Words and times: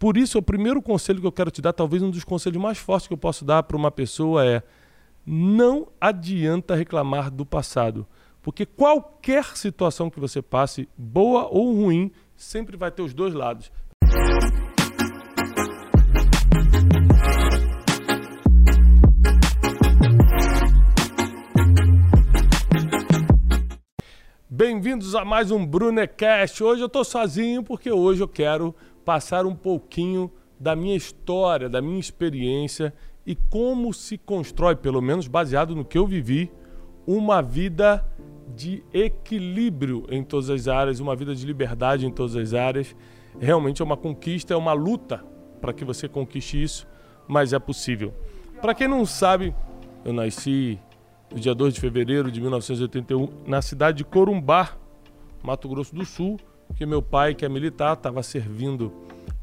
Por 0.00 0.16
isso, 0.16 0.38
o 0.38 0.42
primeiro 0.42 0.80
conselho 0.80 1.20
que 1.20 1.26
eu 1.26 1.32
quero 1.32 1.50
te 1.50 1.60
dar, 1.60 1.74
talvez 1.74 2.02
um 2.02 2.08
dos 2.08 2.24
conselhos 2.24 2.56
mais 2.56 2.78
fortes 2.78 3.06
que 3.06 3.12
eu 3.12 3.18
posso 3.18 3.44
dar 3.44 3.62
para 3.64 3.76
uma 3.76 3.90
pessoa 3.90 4.42
é: 4.46 4.62
não 5.26 5.88
adianta 6.00 6.74
reclamar 6.74 7.30
do 7.30 7.44
passado. 7.44 8.06
Porque 8.40 8.64
qualquer 8.64 9.54
situação 9.54 10.08
que 10.08 10.18
você 10.18 10.40
passe, 10.40 10.88
boa 10.96 11.48
ou 11.50 11.74
ruim, 11.74 12.10
sempre 12.34 12.78
vai 12.78 12.90
ter 12.90 13.02
os 13.02 13.12
dois 13.12 13.34
lados. 13.34 13.70
Bem-vindos 24.48 25.14
a 25.14 25.26
mais 25.26 25.50
um 25.50 25.66
Brunecast. 25.66 26.62
Hoje 26.62 26.82
eu 26.82 26.86
estou 26.86 27.04
sozinho 27.04 27.62
porque 27.62 27.90
hoje 27.90 28.22
eu 28.22 28.28
quero 28.28 28.74
passar 29.04 29.46
um 29.46 29.54
pouquinho 29.54 30.30
da 30.58 30.76
minha 30.76 30.94
história, 30.94 31.68
da 31.68 31.80
minha 31.80 31.98
experiência 31.98 32.92
e 33.26 33.34
como 33.34 33.92
se 33.92 34.18
constrói, 34.18 34.76
pelo 34.76 35.00
menos 35.00 35.26
baseado 35.26 35.74
no 35.74 35.84
que 35.84 35.96
eu 35.96 36.06
vivi, 36.06 36.50
uma 37.06 37.40
vida 37.40 38.04
de 38.54 38.82
equilíbrio 38.92 40.06
em 40.10 40.22
todas 40.22 40.50
as 40.50 40.68
áreas, 40.68 41.00
uma 41.00 41.16
vida 41.16 41.34
de 41.34 41.46
liberdade 41.46 42.06
em 42.06 42.10
todas 42.10 42.36
as 42.36 42.52
áreas. 42.52 42.94
Realmente 43.38 43.80
é 43.80 43.84
uma 43.84 43.96
conquista, 43.96 44.52
é 44.52 44.56
uma 44.56 44.72
luta 44.72 45.24
para 45.60 45.72
que 45.72 45.84
você 45.84 46.08
conquiste 46.08 46.62
isso, 46.62 46.86
mas 47.28 47.52
é 47.52 47.58
possível. 47.58 48.12
Para 48.60 48.74
quem 48.74 48.88
não 48.88 49.06
sabe, 49.06 49.54
eu 50.04 50.12
nasci 50.12 50.78
no 51.30 51.38
dia 51.38 51.54
2 51.54 51.74
de 51.74 51.80
fevereiro 51.80 52.30
de 52.30 52.40
1981 52.40 53.28
na 53.46 53.62
cidade 53.62 53.98
de 53.98 54.04
Corumbá, 54.04 54.76
Mato 55.42 55.68
Grosso 55.68 55.94
do 55.94 56.04
Sul, 56.04 56.38
que 56.76 56.86
meu 56.86 57.02
pai, 57.02 57.34
que 57.34 57.44
é 57.44 57.48
militar, 57.48 57.94
estava 57.94 58.22
servindo 58.22 58.92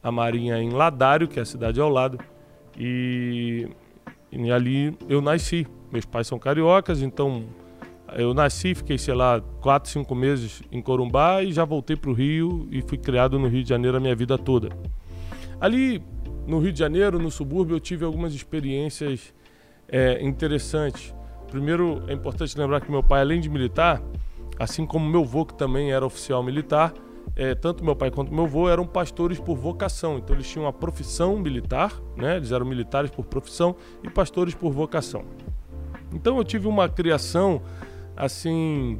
a 0.01 0.11
Marinha 0.11 0.57
em 0.61 0.69
Ladário, 0.69 1.27
que 1.27 1.39
é 1.39 1.41
a 1.41 1.45
cidade 1.45 1.79
ao 1.79 1.89
lado, 1.89 2.19
e, 2.77 3.67
e 4.31 4.51
ali 4.51 4.97
eu 5.07 5.21
nasci. 5.21 5.67
Meus 5.91 6.05
pais 6.05 6.27
são 6.27 6.37
cariocas, 6.37 7.01
então 7.01 7.45
eu 8.15 8.33
nasci, 8.33 8.73
fiquei, 8.73 8.97
sei 8.97 9.13
lá, 9.13 9.41
quatro, 9.61 9.89
cinco 9.89 10.15
meses 10.15 10.61
em 10.71 10.81
Corumbá 10.81 11.43
e 11.43 11.51
já 11.51 11.65
voltei 11.65 11.95
para 11.95 12.09
o 12.09 12.13
Rio 12.13 12.67
e 12.71 12.81
fui 12.81 12.97
criado 12.97 13.37
no 13.37 13.47
Rio 13.47 13.63
de 13.63 13.69
Janeiro 13.69 13.97
a 13.97 13.99
minha 13.99 14.15
vida 14.15 14.37
toda. 14.37 14.69
Ali 15.59 16.01
no 16.45 16.59
Rio 16.59 16.71
de 16.71 16.79
Janeiro, 16.79 17.19
no 17.19 17.29
subúrbio, 17.29 17.75
eu 17.75 17.79
tive 17.79 18.05
algumas 18.05 18.33
experiências 18.33 19.33
é, 19.89 20.23
interessantes. 20.23 21.13
Primeiro, 21.51 22.03
é 22.07 22.13
importante 22.13 22.57
lembrar 22.57 22.81
que 22.81 22.89
meu 22.89 23.03
pai, 23.03 23.21
além 23.21 23.41
de 23.41 23.49
militar, 23.49 24.01
assim 24.57 24.85
como 24.85 25.09
meu 25.09 25.21
avô, 25.21 25.45
que 25.45 25.53
também 25.53 25.91
era 25.91 26.05
oficial 26.05 26.41
militar, 26.41 26.93
é, 27.37 27.53
tanto 27.53 27.85
meu 27.85 27.95
pai 27.95 28.09
quanto 28.09 28.33
meu 28.33 28.45
avô 28.45 28.67
eram 28.67 28.85
pastores 28.85 29.39
por 29.39 29.55
vocação. 29.55 30.17
Então 30.17 30.35
eles 30.35 30.49
tinham 30.49 30.65
uma 30.65 30.73
profissão 30.73 31.37
militar, 31.37 31.93
né? 32.15 32.35
Eles 32.35 32.51
eram 32.51 32.65
militares 32.65 33.11
por 33.11 33.25
profissão 33.25 33.75
e 34.03 34.09
pastores 34.09 34.55
por 34.55 34.71
vocação. 34.71 35.23
Então 36.11 36.35
eu 36.37 36.43
tive 36.43 36.67
uma 36.67 36.89
criação 36.89 37.61
assim 38.15 38.99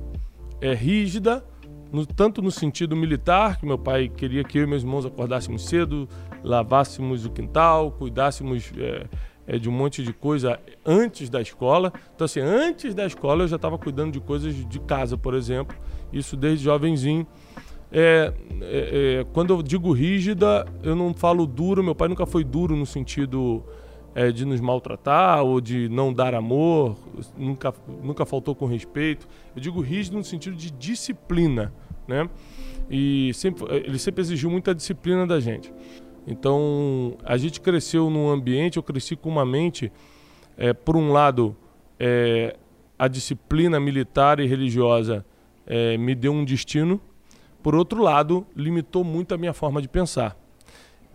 é, 0.61 0.71
rígida, 0.75 1.43
no, 1.91 2.05
tanto 2.05 2.39
no 2.39 2.51
sentido 2.51 2.95
militar, 2.95 3.57
que 3.57 3.65
meu 3.65 3.77
pai 3.77 4.07
queria 4.07 4.43
que 4.43 4.59
eu 4.59 4.63
e 4.63 4.67
meus 4.67 4.83
irmãos 4.83 5.03
acordássemos 5.03 5.67
cedo, 5.67 6.07
lavássemos 6.43 7.25
o 7.25 7.31
quintal, 7.31 7.91
cuidássemos 7.91 8.71
é, 8.77 9.07
é, 9.47 9.57
de 9.57 9.67
um 9.67 9.71
monte 9.71 10.03
de 10.03 10.13
coisa 10.13 10.59
antes 10.85 11.27
da 11.27 11.41
escola. 11.41 11.91
Então, 12.13 12.25
assim, 12.25 12.41
antes 12.41 12.93
da 12.93 13.07
escola 13.07 13.45
eu 13.45 13.47
já 13.47 13.55
estava 13.55 13.79
cuidando 13.79 14.11
de 14.11 14.19
coisas 14.19 14.53
de 14.53 14.79
casa, 14.81 15.17
por 15.17 15.33
exemplo, 15.33 15.75
isso 16.13 16.37
desde 16.37 16.65
jovenzinho. 16.65 17.25
É, 17.91 18.33
é, 18.61 19.19
é, 19.21 19.25
quando 19.31 19.53
eu 19.53 19.63
digo 19.63 19.91
rígida, 19.91 20.65
eu 20.83 20.95
não 20.95 21.13
falo 21.13 21.45
duro, 21.45 21.83
meu 21.83 21.95
pai 21.95 22.07
nunca 22.07 22.25
foi 22.25 22.43
duro 22.43 22.75
no 22.75 22.85
sentido 22.85 23.63
é, 24.13 24.31
de 24.31 24.45
nos 24.45 24.59
maltratar 24.59 25.43
ou 25.43 25.61
de 25.61 25.87
não 25.89 26.11
dar 26.11 26.35
amor, 26.35 26.97
nunca, 27.37 27.73
nunca 28.03 28.25
faltou 28.25 28.53
com 28.53 28.65
respeito. 28.65 29.27
Eu 29.55 29.61
digo 29.61 29.79
rígido 29.79 30.17
no 30.17 30.23
sentido 30.23 30.55
de 30.55 30.71
disciplina, 30.71 31.73
né? 32.07 32.29
E 32.89 33.31
sempre, 33.33 33.65
ele 33.75 33.99
sempre 33.99 34.21
exigiu 34.21 34.49
muita 34.49 34.73
disciplina 34.73 35.25
da 35.25 35.39
gente. 35.39 35.73
Então, 36.25 37.17
a 37.23 37.37
gente 37.37 37.61
cresceu 37.61 38.09
num 38.09 38.29
ambiente, 38.29 38.77
eu 38.77 38.83
cresci 38.83 39.15
com 39.15 39.29
uma 39.29 39.45
mente, 39.45 39.91
é, 40.57 40.73
por 40.73 40.97
um 40.97 41.11
lado, 41.11 41.55
a 42.99 43.07
disciplina 43.07 43.79
militar 43.79 44.39
e 44.39 44.45
religiosa 44.45 45.25
me 45.99 46.13
deu 46.13 46.31
um 46.31 46.45
destino, 46.45 47.01
por 47.61 47.75
outro 47.75 48.01
lado, 48.01 48.45
limitou 48.55 49.03
muito 49.03 49.33
a 49.33 49.37
minha 49.37 49.53
forma 49.53 49.81
de 49.81 49.87
pensar. 49.87 50.37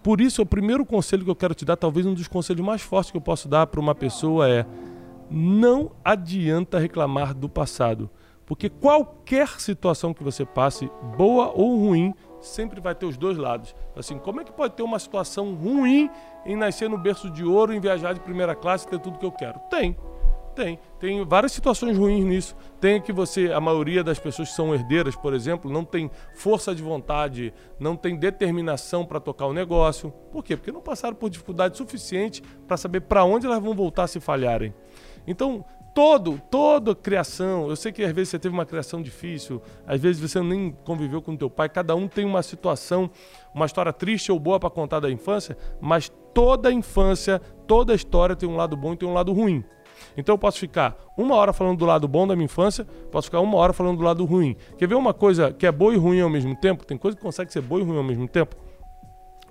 Por 0.03 0.21
isso, 0.21 0.43
o 0.43 0.47
primeiro 0.47 0.85
conselho 0.85 1.25
que 1.25 1.31
eu 1.31 1.37
quero 1.37 1.55
te 1.55 1.65
dar, 1.65 1.77
talvez 1.77 2.05
um 2.05 2.15
dos 2.15 2.27
conselhos 2.27 2.65
mais 2.65 2.83
fortes 2.83 3.11
que 3.11 3.17
eu 3.17 3.21
posso 3.21 3.49
dar 3.49 3.67
para 3.69 3.81
uma 3.81 3.95
pessoa 3.95 4.49
é: 4.49 4.67
não 5.31 5.93
adianta 6.05 6.79
reclamar 6.79 7.33
do 7.35 7.49
passado, 7.49 8.11
porque 8.45 8.69
qualquer 8.69 9.61
situação 9.61 10.13
que 10.13 10.25
você 10.25 10.45
passe, 10.45 10.91
boa 11.17 11.53
ou 11.55 11.79
ruim, 11.79 12.13
sempre 12.41 12.81
vai 12.81 12.95
ter 12.95 13.07
os 13.07 13.17
dois 13.17 13.39
lados. 13.39 13.75
Assim, 13.97 14.19
como 14.19 14.41
é 14.41 14.45
que 14.45 14.53
pode 14.53 14.75
ter 14.75 14.83
uma 14.83 14.99
situação 14.99 15.55
ruim 15.55 16.11
em 16.45 16.57
nascer 16.57 16.91
no 16.91 16.99
berço 16.99 17.31
de 17.31 17.45
ouro, 17.45 17.73
em 17.73 17.81
viajar 17.81 18.13
de 18.13 18.21
primeira 18.21 18.55
classe 18.55 18.87
e 18.87 18.91
ter 18.91 18.99
tudo 18.99 19.19
que 19.19 19.27
eu 19.27 19.33
quero? 19.33 19.61
Tem. 19.71 19.97
Tem. 20.55 20.79
Tem 21.01 21.25
várias 21.25 21.53
situações 21.53 21.97
ruins 21.97 22.25
nisso. 22.25 22.57
Tem 22.81 23.01
que 23.01 23.13
você, 23.13 23.53
a 23.53 23.61
maioria 23.61 24.05
das 24.05 24.19
pessoas 24.19 24.51
que 24.51 24.55
são 24.55 24.75
herdeiras, 24.75 25.17
por 25.17 25.33
exemplo, 25.33 25.71
não 25.71 25.85
tem 25.85 26.11
força 26.35 26.75
de 26.75 26.83
vontade, 26.83 27.55
não 27.79 27.97
tem 27.97 28.17
determinação 28.17 29.05
para 29.05 29.19
tocar 29.19 29.47
o 29.47 29.53
negócio. 29.53 30.11
Por 30.31 30.45
quê? 30.45 30.57
Porque 30.57 30.73
não 30.73 30.83
passaram 30.83 31.15
por 31.15 31.31
dificuldade 31.31 31.77
suficiente 31.77 32.43
para 32.67 32.77
saber 32.77 33.01
para 33.01 33.25
onde 33.25 33.47
elas 33.47 33.63
vão 33.63 33.75
voltar 33.75 34.07
se 34.07 34.21
falharem. 34.21 34.75
Então, 35.27 35.65
todo, 35.95 36.41
toda 36.51 36.95
criação, 36.95 37.69
eu 37.69 37.77
sei 37.77 37.93
que 37.93 38.03
às 38.03 38.13
vezes 38.13 38.31
você 38.31 38.39
teve 38.39 38.55
uma 38.55 38.67
criação 38.67 39.01
difícil, 39.03 39.63
às 39.87 40.01
vezes 40.01 40.21
você 40.21 40.41
nem 40.43 40.73
conviveu 40.85 41.23
com 41.23 41.37
teu 41.37 41.51
pai, 41.51 41.69
cada 41.69 41.95
um 41.95 42.09
tem 42.09 42.25
uma 42.25 42.43
situação, 42.43 43.11
uma 43.55 43.67
história 43.67 43.93
triste 43.93 44.33
ou 44.33 44.39
boa 44.39 44.59
para 44.59 44.71
contar 44.71 45.01
da 45.01 45.11
infância, 45.11 45.57
mas 45.81 46.11
toda 46.35 46.73
infância, 46.73 47.41
toda 47.67 47.95
história 47.95 48.35
tem 48.35 48.49
um 48.49 48.57
lado 48.57 48.77
bom 48.77 48.95
e 48.95 48.97
tem 48.97 49.09
um 49.09 49.15
lado 49.15 49.33
ruim. 49.33 49.65
Então 50.17 50.35
eu 50.35 50.39
posso 50.39 50.59
ficar 50.59 50.97
uma 51.17 51.35
hora 51.35 51.53
falando 51.53 51.79
do 51.79 51.85
lado 51.85 52.07
bom 52.09 52.27
da 52.27 52.35
minha 52.35 52.47
infância, 52.47 52.87
posso 53.11 53.27
ficar 53.27 53.41
uma 53.41 53.57
hora 53.57 53.73
falando 53.73 53.99
do 53.99 54.05
lado 54.05 54.25
ruim. 54.25 54.57
Quer 54.79 54.87
ver 54.87 54.95
uma 54.95 55.15
coisa 55.15 55.53
que 55.53 55.67
é 55.67 55.73
boa 55.73 55.95
e 55.95 55.97
ruim 55.97 56.21
ao 56.21 56.31
mesmo 56.31 56.55
tempo? 56.57 56.85
Tem 56.85 56.97
coisa 56.97 57.17
que 57.17 57.23
consegue 57.23 57.53
ser 57.53 57.61
boa 57.61 57.81
e 57.81 57.85
ruim 57.85 57.97
ao 57.97 58.05
mesmo 58.05 58.29
tempo? 58.29 58.57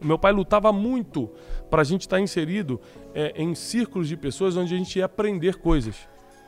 O 0.02 0.06
meu 0.06 0.18
pai 0.18 0.32
lutava 0.32 0.72
muito 0.74 1.30
para 1.70 1.82
a 1.82 1.86
gente 1.86 2.02
estar 2.02 2.18
tá 2.18 2.22
inserido 2.22 2.82
é, 3.14 3.34
em 3.36 3.54
círculos 3.54 4.08
de 4.08 4.18
pessoas 4.18 4.58
onde 4.58 4.74
a 4.74 4.78
gente 4.78 4.98
ia 4.98 5.06
aprender 5.06 5.58
coisas. 5.58 5.96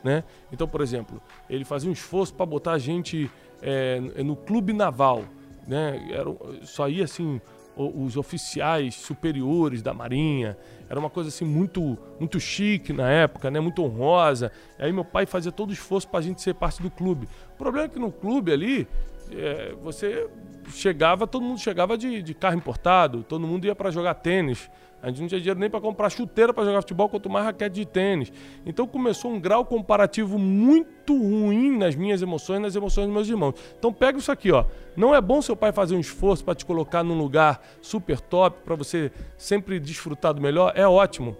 Né? 0.02 0.24
Então, 0.52 0.68
por 0.68 0.80
exemplo, 0.80 1.22
ele 1.48 1.64
fazia 1.64 1.88
um 1.88 1.92
esforço 1.92 2.34
para 2.34 2.44
botar 2.44 2.72
a 2.72 2.78
gente 2.78 3.30
é, 3.62 4.00
no 4.00 4.34
clube 4.34 4.72
naval. 4.72 5.24
Né? 5.66 6.08
Era, 6.10 6.34
só 6.62 6.88
ia 6.88 7.04
assim 7.04 7.40
os 7.76 8.16
oficiais 8.16 8.94
superiores 8.94 9.82
da 9.82 9.92
Marinha. 9.92 10.56
Era 10.88 10.98
uma 10.98 11.10
coisa 11.10 11.28
assim 11.28 11.44
muito 11.44 11.98
muito 12.20 12.38
chique 12.38 12.92
na 12.92 13.10
época, 13.10 13.50
né? 13.50 13.60
Muito 13.60 13.82
honrosa. 13.82 14.52
E 14.78 14.84
aí 14.84 14.92
meu 14.92 15.04
pai 15.04 15.26
fazia 15.26 15.50
todo 15.50 15.70
o 15.70 15.72
esforço 15.72 16.08
para 16.08 16.20
a 16.20 16.22
gente 16.22 16.40
ser 16.40 16.54
parte 16.54 16.82
do 16.82 16.90
clube. 16.90 17.28
O 17.54 17.58
problema 17.58 17.86
é 17.86 17.88
que 17.88 17.98
no 17.98 18.12
clube 18.12 18.52
ali 18.52 18.86
é, 19.32 19.74
você 19.82 20.28
chegava, 20.68 21.26
todo 21.26 21.42
mundo 21.42 21.58
chegava 21.58 21.96
de, 21.96 22.22
de 22.22 22.34
carro 22.34 22.56
importado, 22.56 23.22
todo 23.22 23.46
mundo 23.46 23.66
ia 23.66 23.74
para 23.74 23.90
jogar 23.90 24.14
tênis. 24.14 24.70
A 25.04 25.08
gente 25.08 25.20
não 25.20 25.28
tinha 25.28 25.38
dinheiro 25.38 25.60
nem 25.60 25.68
para 25.68 25.82
comprar 25.82 26.08
chuteira 26.08 26.54
para 26.54 26.64
jogar 26.64 26.80
futebol, 26.80 27.10
quanto 27.10 27.28
mais 27.28 27.44
raquete 27.44 27.74
de 27.74 27.84
tênis. 27.84 28.32
Então 28.64 28.86
começou 28.86 29.30
um 29.30 29.38
grau 29.38 29.62
comparativo 29.62 30.38
muito 30.38 31.14
ruim 31.14 31.76
nas 31.76 31.94
minhas 31.94 32.22
emoções, 32.22 32.58
nas 32.62 32.74
emoções 32.74 33.04
dos 33.04 33.14
meus 33.14 33.28
irmãos. 33.28 33.54
Então 33.78 33.92
pega 33.92 34.18
isso 34.18 34.32
aqui, 34.32 34.50
ó. 34.50 34.64
Não 34.96 35.14
é 35.14 35.20
bom 35.20 35.42
seu 35.42 35.54
pai 35.54 35.72
fazer 35.72 35.94
um 35.94 36.00
esforço 36.00 36.42
para 36.42 36.54
te 36.54 36.64
colocar 36.64 37.04
num 37.04 37.18
lugar 37.18 37.60
super 37.82 38.18
top, 38.18 38.62
para 38.64 38.74
você 38.76 39.12
sempre 39.36 39.78
desfrutar 39.78 40.32
do 40.32 40.40
melhor? 40.40 40.72
É 40.74 40.88
ótimo. 40.88 41.36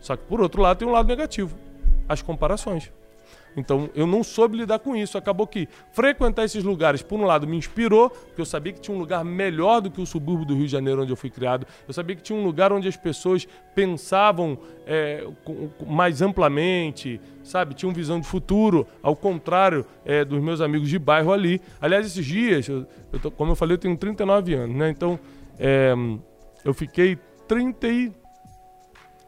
Só 0.00 0.16
que 0.16 0.22
por 0.22 0.40
outro 0.40 0.62
lado 0.62 0.78
tem 0.78 0.86
um 0.86 0.92
lado 0.92 1.08
negativo, 1.08 1.58
as 2.08 2.22
comparações. 2.22 2.92
Então 3.56 3.90
eu 3.94 4.06
não 4.06 4.22
soube 4.22 4.56
lidar 4.56 4.78
com 4.78 4.96
isso. 4.96 5.18
Acabou 5.18 5.46
que 5.46 5.68
frequentar 5.92 6.44
esses 6.44 6.64
lugares, 6.64 7.02
por 7.02 7.18
um 7.20 7.24
lado, 7.24 7.46
me 7.46 7.56
inspirou, 7.56 8.10
porque 8.10 8.40
eu 8.40 8.46
sabia 8.46 8.72
que 8.72 8.80
tinha 8.80 8.96
um 8.96 8.98
lugar 8.98 9.24
melhor 9.24 9.80
do 9.80 9.90
que 9.90 10.00
o 10.00 10.06
subúrbio 10.06 10.46
do 10.46 10.54
Rio 10.54 10.66
de 10.66 10.72
Janeiro, 10.72 11.02
onde 11.02 11.12
eu 11.12 11.16
fui 11.16 11.30
criado. 11.30 11.66
Eu 11.86 11.94
sabia 11.94 12.16
que 12.16 12.22
tinha 12.22 12.38
um 12.38 12.44
lugar 12.44 12.72
onde 12.72 12.88
as 12.88 12.96
pessoas 12.96 13.46
pensavam 13.74 14.58
é, 14.86 15.26
mais 15.86 16.22
amplamente, 16.22 17.20
sabe? 17.42 17.74
Tinham 17.74 17.92
visão 17.92 18.20
de 18.20 18.26
futuro, 18.26 18.86
ao 19.02 19.14
contrário 19.14 19.84
é, 20.04 20.24
dos 20.24 20.42
meus 20.42 20.60
amigos 20.60 20.88
de 20.88 20.98
bairro 20.98 21.32
ali. 21.32 21.60
Aliás, 21.80 22.06
esses 22.06 22.24
dias, 22.24 22.68
eu, 22.68 22.86
eu 23.12 23.20
tô, 23.20 23.30
como 23.30 23.52
eu 23.52 23.56
falei, 23.56 23.74
eu 23.74 23.78
tenho 23.78 23.96
39 23.96 24.54
anos, 24.54 24.76
né? 24.76 24.90
Então 24.90 25.18
é, 25.58 25.94
eu 26.64 26.72
fiquei 26.72 27.18
30 27.48 27.88
e 27.88 28.12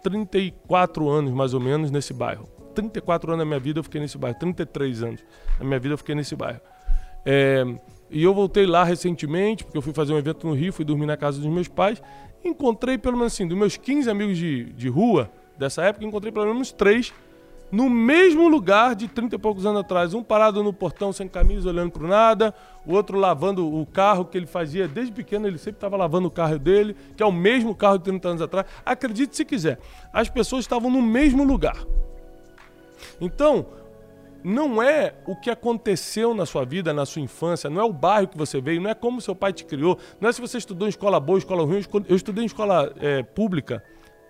34 0.03 1.09
anos 1.09 1.33
mais 1.33 1.55
ou 1.55 1.61
menos 1.61 1.91
nesse 1.91 2.13
bairro. 2.13 2.54
34 2.75 3.33
anos 3.33 3.39
da 3.41 3.45
minha 3.45 3.61
vida 3.61 3.79
eu 3.79 3.85
fiquei 3.85 4.01
nesse 4.01 4.19
bairro, 4.19 4.39
33 4.39 5.03
anos 5.03 5.21
da 5.59 5.65
minha 5.65 5.79
vida 5.79 5.95
eu 5.95 5.99
fiquei 5.99 6.15
nesse 6.15 6.35
bairro. 6.37 6.61
É, 7.25 7.65
e 8.11 8.23
eu 8.23 8.35
voltei 8.35 8.67
lá 8.67 8.85
recentemente, 8.85 9.65
porque 9.65 9.79
eu 9.79 9.83
fui 9.83 9.93
fazer 9.93 10.13
um 10.13 10.19
evento 10.19 10.47
no 10.47 10.55
Rio, 10.55 10.73
fui 10.73 10.85
dormir 10.85 11.07
na 11.07 11.17
casa 11.17 11.41
dos 11.41 11.51
meus 11.51 11.69
pais, 11.69 12.03
encontrei 12.45 12.99
pelo 12.99 13.17
menos 13.17 13.33
assim, 13.33 13.47
dos 13.47 13.57
meus 13.57 13.77
15 13.77 14.11
amigos 14.11 14.37
de, 14.37 14.65
de 14.73 14.89
rua 14.89 15.31
dessa 15.57 15.83
época, 15.83 16.05
encontrei 16.05 16.33
pelo 16.33 16.47
menos 16.47 16.71
três 16.71 17.13
no 17.75 17.91
mesmo 17.91 18.49
lugar 18.49 18.95
de 18.95 19.09
30 19.09 19.35
e 19.35 19.39
poucos 19.39 19.67
anos 19.67 19.81
atrás. 19.81 20.15
Um 20.15 20.23
parado 20.23 20.63
no 20.63 20.73
portão 20.73 21.13
sem 21.13 21.27
camisa, 21.27 21.69
olhando 21.69 21.91
para 21.91 22.07
nada, 22.07 22.55
o 22.87 22.95
outro 22.95 23.19
lavando 23.19 23.67
o 23.67 23.85
carro 23.85 24.25
que 24.25 24.39
ele 24.39 24.47
fazia 24.47 24.87
desde 24.87 25.13
pequeno, 25.13 25.49
ele 25.49 25.59
sempre 25.59 25.79
estava 25.79 25.97
lavando 25.97 26.29
o 26.29 26.31
carro 26.31 26.57
dele, 26.57 26.95
que 27.17 27.23
é 27.23 27.27
o 27.27 27.33
mesmo 27.33 27.75
carro 27.75 27.99
de 27.99 28.05
30 28.05 28.29
anos 28.29 28.43
atrás. 28.43 28.67
Acredite 28.87 29.35
se 29.35 29.45
quiser, 29.45 29.81
as 30.13 30.29
pessoas 30.29 30.65
estavam 30.65 30.89
no 30.89 31.03
mesmo 31.03 31.43
lugar. 31.43 31.77
Então, 33.21 33.67
não 34.43 34.83
é 34.83 35.15
o 35.27 35.35
que 35.35 35.51
aconteceu 35.51 36.35
na 36.35 36.45
sua 36.45 36.65
vida, 36.65 36.93
na 36.93 37.07
sua 37.07 37.23
infância, 37.23 37.71
não 37.71 37.81
é 37.81 37.85
o 37.85 37.93
bairro 37.93 38.29
que 38.29 38.37
você 38.37 38.61
veio, 38.61 38.81
não 38.81 38.91
é 38.91 38.95
como 38.95 39.21
seu 39.21 39.35
pai 39.35 39.53
te 39.53 39.65
criou, 39.65 39.99
não 40.21 40.29
é 40.29 40.33
se 40.33 40.41
você 40.41 40.59
estudou 40.59 40.87
em 40.87 40.91
escola 40.91 41.19
boa, 41.19 41.39
escola 41.39 41.65
ruim. 41.65 41.83
Eu 42.09 42.17
estudei 42.17 42.45
em 42.45 42.47
escola 42.47 42.93
é, 43.01 43.23
pública 43.23 43.83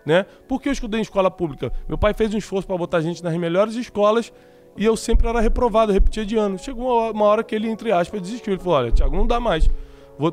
né? 0.04 0.26
Porque 0.46 0.68
eu 0.68 0.72
estudei 0.72 1.00
em 1.00 1.02
escola 1.02 1.30
pública. 1.30 1.72
Meu 1.88 1.96
pai 1.96 2.12
fez 2.14 2.34
um 2.34 2.38
esforço 2.38 2.66
para 2.66 2.76
botar 2.76 2.98
a 2.98 3.00
gente 3.00 3.22
nas 3.22 3.36
melhores 3.36 3.74
escolas 3.74 4.32
e 4.76 4.84
eu 4.84 4.96
sempre 4.96 5.28
era 5.28 5.40
reprovado, 5.40 5.92
repetia 5.92 6.26
de 6.26 6.36
ano. 6.36 6.58
Chegou 6.58 7.10
uma 7.10 7.24
hora 7.24 7.42
que 7.42 7.54
ele, 7.54 7.68
entre 7.68 7.92
aspas, 7.92 8.20
desistiu. 8.20 8.52
Ele 8.52 8.62
falou: 8.62 8.78
Olha, 8.78 8.92
Tiago, 8.92 9.16
não 9.16 9.26
dá 9.26 9.40
mais. 9.40 9.68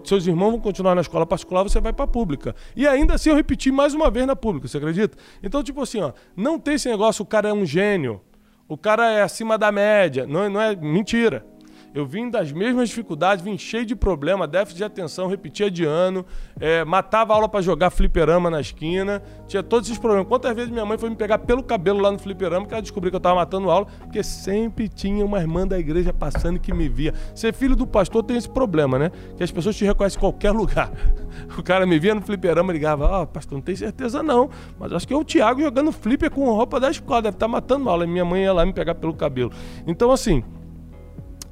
Seus 0.03 0.27
irmãos 0.27 0.51
vão 0.51 0.59
continuar 0.59 0.93
na 0.93 1.01
escola 1.01 1.25
particular, 1.25 1.63
você 1.63 1.79
vai 1.79 1.91
para 1.91 2.05
pública. 2.05 2.55
E 2.75 2.87
ainda 2.87 3.15
assim 3.15 3.31
eu 3.31 3.35
repeti 3.35 3.71
mais 3.71 3.95
uma 3.95 4.11
vez 4.11 4.27
na 4.27 4.35
pública, 4.35 4.67
você 4.67 4.77
acredita? 4.77 5.17
Então, 5.41 5.63
tipo 5.63 5.81
assim, 5.81 6.01
ó, 6.01 6.11
não 6.35 6.59
tem 6.59 6.75
esse 6.75 6.87
negócio, 6.87 7.23
o 7.23 7.25
cara 7.25 7.49
é 7.49 7.53
um 7.53 7.65
gênio, 7.65 8.21
o 8.71 8.77
cara 8.77 9.11
é 9.11 9.21
acima 9.21 9.57
da 9.57 9.69
média. 9.69 10.25
Não, 10.25 10.49
não 10.49 10.61
é 10.61 10.73
mentira. 10.73 11.45
Eu 11.93 12.05
vim 12.05 12.29
das 12.29 12.53
mesmas 12.53 12.87
dificuldades, 12.87 13.43
vim 13.43 13.57
cheio 13.57 13.85
de 13.85 13.95
problema, 13.95 14.47
déficit 14.47 14.77
de 14.77 14.83
atenção, 14.85 15.27
repetia 15.27 15.69
de 15.69 15.83
ano, 15.83 16.25
é, 16.57 16.85
matava 16.85 17.33
aula 17.33 17.49
para 17.49 17.61
jogar 17.61 17.89
fliperama 17.89 18.49
na 18.49 18.61
esquina, 18.61 19.21
tinha 19.45 19.61
todos 19.61 19.89
esses 19.89 19.99
problemas. 19.99 20.25
Quantas 20.27 20.55
vezes 20.55 20.71
minha 20.71 20.85
mãe 20.85 20.97
foi 20.97 21.09
me 21.09 21.17
pegar 21.17 21.39
pelo 21.39 21.61
cabelo 21.61 21.99
lá 21.99 22.09
no 22.09 22.17
fliperama, 22.17 22.65
que 22.65 22.73
ela 22.73 22.81
descobriu 22.81 23.11
que 23.11 23.15
eu 23.15 23.19
estava 23.19 23.35
matando 23.35 23.69
aula, 23.69 23.87
porque 23.99 24.23
sempre 24.23 24.87
tinha 24.87 25.25
uma 25.25 25.39
irmã 25.39 25.67
da 25.67 25.77
igreja 25.77 26.13
passando 26.13 26.59
que 26.59 26.73
me 26.73 26.87
via. 26.87 27.13
Ser 27.35 27.53
filho 27.53 27.75
do 27.75 27.85
pastor 27.85 28.23
tem 28.23 28.37
esse 28.37 28.49
problema, 28.49 28.97
né? 28.97 29.11
Que 29.35 29.43
as 29.43 29.51
pessoas 29.51 29.75
te 29.75 29.83
reconhecem 29.83 30.17
em 30.17 30.21
qualquer 30.21 30.51
lugar. 30.55 30.89
O 31.57 31.61
cara 31.61 31.85
me 31.85 31.99
via 31.99 32.15
no 32.15 32.21
fliperama 32.21 32.71
ligava, 32.71 33.05
ó, 33.05 33.23
oh, 33.23 33.27
pastor, 33.27 33.57
não 33.57 33.61
tem 33.61 33.75
certeza 33.75 34.23
não, 34.23 34.49
mas 34.79 34.93
acho 34.93 35.05
que 35.05 35.13
é 35.13 35.17
o 35.17 35.25
Thiago 35.25 35.61
jogando 35.61 35.91
flipper 35.91 36.31
com 36.31 36.45
roupa 36.45 36.79
da 36.79 36.89
escola, 36.89 37.23
deve 37.23 37.35
estar 37.35 37.47
tá 37.47 37.51
matando 37.51 37.89
aula. 37.89 38.05
E 38.05 38.07
minha 38.07 38.23
mãe 38.23 38.43
ia 38.43 38.53
lá 38.53 38.65
me 38.65 38.71
pegar 38.71 38.95
pelo 38.95 39.13
cabelo. 39.13 39.51
Então, 39.85 40.09
assim, 40.09 40.41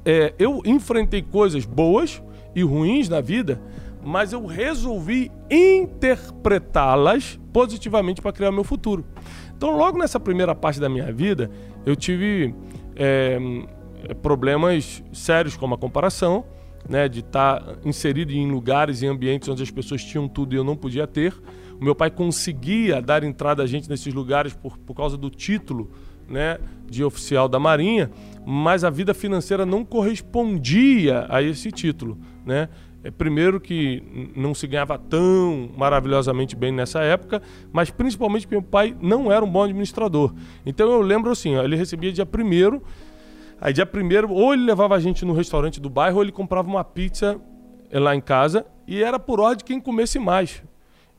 é, 0.04 0.34
eu 0.38 0.60
enfrentei 0.64 1.22
coisas 1.22 1.64
boas 1.64 2.22
e 2.54 2.62
ruins 2.62 3.08
na 3.08 3.20
vida, 3.20 3.60
mas 4.02 4.32
eu 4.32 4.46
resolvi 4.46 5.30
interpretá-las 5.50 7.38
positivamente 7.52 8.22
para 8.22 8.32
criar 8.32 8.50
meu 8.50 8.64
futuro. 8.64 9.04
Então, 9.56 9.76
logo 9.76 9.98
nessa 9.98 10.18
primeira 10.18 10.54
parte 10.54 10.80
da 10.80 10.88
minha 10.88 11.12
vida, 11.12 11.50
eu 11.84 11.94
tive 11.94 12.54
é, 12.96 13.38
problemas 14.22 15.02
sérios 15.12 15.56
como 15.56 15.74
a 15.74 15.78
comparação, 15.78 16.44
né, 16.88 17.08
de 17.08 17.20
estar 17.20 17.60
tá 17.60 17.76
inserido 17.84 18.32
em 18.32 18.50
lugares 18.50 19.02
e 19.02 19.06
ambientes 19.06 19.48
onde 19.48 19.62
as 19.62 19.70
pessoas 19.70 20.02
tinham 20.02 20.26
tudo 20.26 20.54
e 20.54 20.56
eu 20.56 20.64
não 20.64 20.76
podia 20.76 21.06
ter. 21.06 21.34
O 21.78 21.84
meu 21.84 21.94
pai 21.94 22.10
conseguia 22.10 23.00
dar 23.00 23.22
entrada 23.22 23.62
a 23.62 23.66
gente 23.66 23.88
nesses 23.88 24.12
lugares 24.12 24.54
por, 24.54 24.78
por 24.78 24.94
causa 24.94 25.16
do 25.16 25.28
título 25.30 25.90
né, 26.30 26.58
de 26.88 27.02
oficial 27.02 27.48
da 27.48 27.58
Marinha, 27.58 28.10
mas 28.46 28.84
a 28.84 28.90
vida 28.90 29.12
financeira 29.12 29.66
não 29.66 29.84
correspondia 29.84 31.26
a 31.28 31.42
esse 31.42 31.70
título. 31.70 32.16
Né? 32.46 32.68
É, 33.02 33.10
primeiro 33.10 33.60
que 33.60 34.30
não 34.36 34.54
se 34.54 34.66
ganhava 34.66 34.98
tão 34.98 35.70
maravilhosamente 35.76 36.54
bem 36.54 36.70
nessa 36.70 37.00
época, 37.00 37.42
mas 37.72 37.90
principalmente 37.90 38.46
meu 38.48 38.62
pai 38.62 38.94
não 39.00 39.32
era 39.32 39.44
um 39.44 39.50
bom 39.50 39.64
administrador. 39.64 40.34
Então 40.64 40.90
eu 40.90 41.00
lembro 41.00 41.30
assim, 41.30 41.56
ó, 41.56 41.64
ele 41.64 41.76
recebia 41.76 42.12
dia 42.12 42.26
primeiro, 42.26 42.82
aí 43.60 43.72
dia 43.72 43.86
primeiro 43.86 44.30
ou 44.30 44.52
ele 44.52 44.64
levava 44.64 44.94
a 44.94 45.00
gente 45.00 45.24
no 45.24 45.32
restaurante 45.32 45.80
do 45.80 45.90
bairro 45.90 46.16
ou 46.16 46.22
ele 46.22 46.32
comprava 46.32 46.68
uma 46.68 46.84
pizza 46.84 47.40
eh, 47.90 47.98
lá 47.98 48.14
em 48.14 48.20
casa 48.20 48.66
e 48.86 49.02
era 49.02 49.18
por 49.18 49.40
ordem 49.40 49.58
de 49.58 49.64
quem 49.64 49.80
comesse 49.80 50.18
mais. 50.18 50.62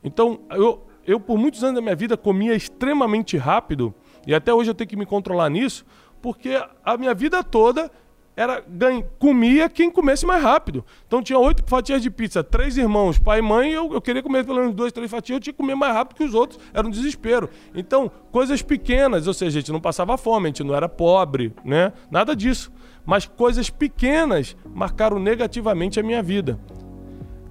Então 0.04 0.40
eu, 0.52 0.86
eu 1.04 1.18
por 1.18 1.36
muitos 1.36 1.64
anos 1.64 1.76
da 1.76 1.80
minha 1.80 1.96
vida 1.96 2.16
comia 2.16 2.54
extremamente 2.54 3.36
rápido 3.36 3.92
e 4.26 4.34
até 4.34 4.52
hoje 4.52 4.70
eu 4.70 4.74
tenho 4.74 4.88
que 4.88 4.96
me 4.96 5.06
controlar 5.06 5.48
nisso, 5.48 5.84
porque 6.20 6.60
a 6.84 6.96
minha 6.96 7.14
vida 7.14 7.42
toda 7.42 7.90
era 8.34 8.64
ganha, 8.66 9.04
comia 9.18 9.68
quem 9.68 9.90
comesse 9.90 10.24
mais 10.24 10.42
rápido. 10.42 10.84
Então 11.06 11.22
tinha 11.22 11.38
oito 11.38 11.62
fatias 11.66 12.02
de 12.02 12.10
pizza, 12.10 12.42
três 12.42 12.76
irmãos, 12.76 13.18
pai 13.18 13.40
e 13.40 13.42
mãe, 13.42 13.72
eu, 13.72 13.92
eu 13.92 14.00
queria 14.00 14.22
comer 14.22 14.44
pelo 14.44 14.60
menos 14.60 14.74
duas, 14.74 14.92
três 14.92 15.10
fatias, 15.10 15.36
eu 15.36 15.40
tinha 15.40 15.52
que 15.52 15.58
comer 15.58 15.74
mais 15.74 15.92
rápido 15.92 16.16
que 16.16 16.24
os 16.24 16.34
outros, 16.34 16.58
era 16.72 16.86
um 16.86 16.90
desespero. 16.90 17.50
Então, 17.74 18.10
coisas 18.30 18.62
pequenas, 18.62 19.26
ou 19.26 19.34
seja, 19.34 19.58
a 19.58 19.60
gente 19.60 19.72
não 19.72 19.80
passava 19.80 20.16
fome, 20.16 20.46
a 20.46 20.48
gente 20.48 20.64
não 20.64 20.74
era 20.74 20.88
pobre, 20.88 21.54
né? 21.64 21.92
Nada 22.10 22.34
disso. 22.34 22.72
Mas 23.04 23.26
coisas 23.26 23.68
pequenas 23.68 24.56
marcaram 24.64 25.18
negativamente 25.18 25.98
a 25.98 26.02
minha 26.02 26.22
vida. 26.22 26.58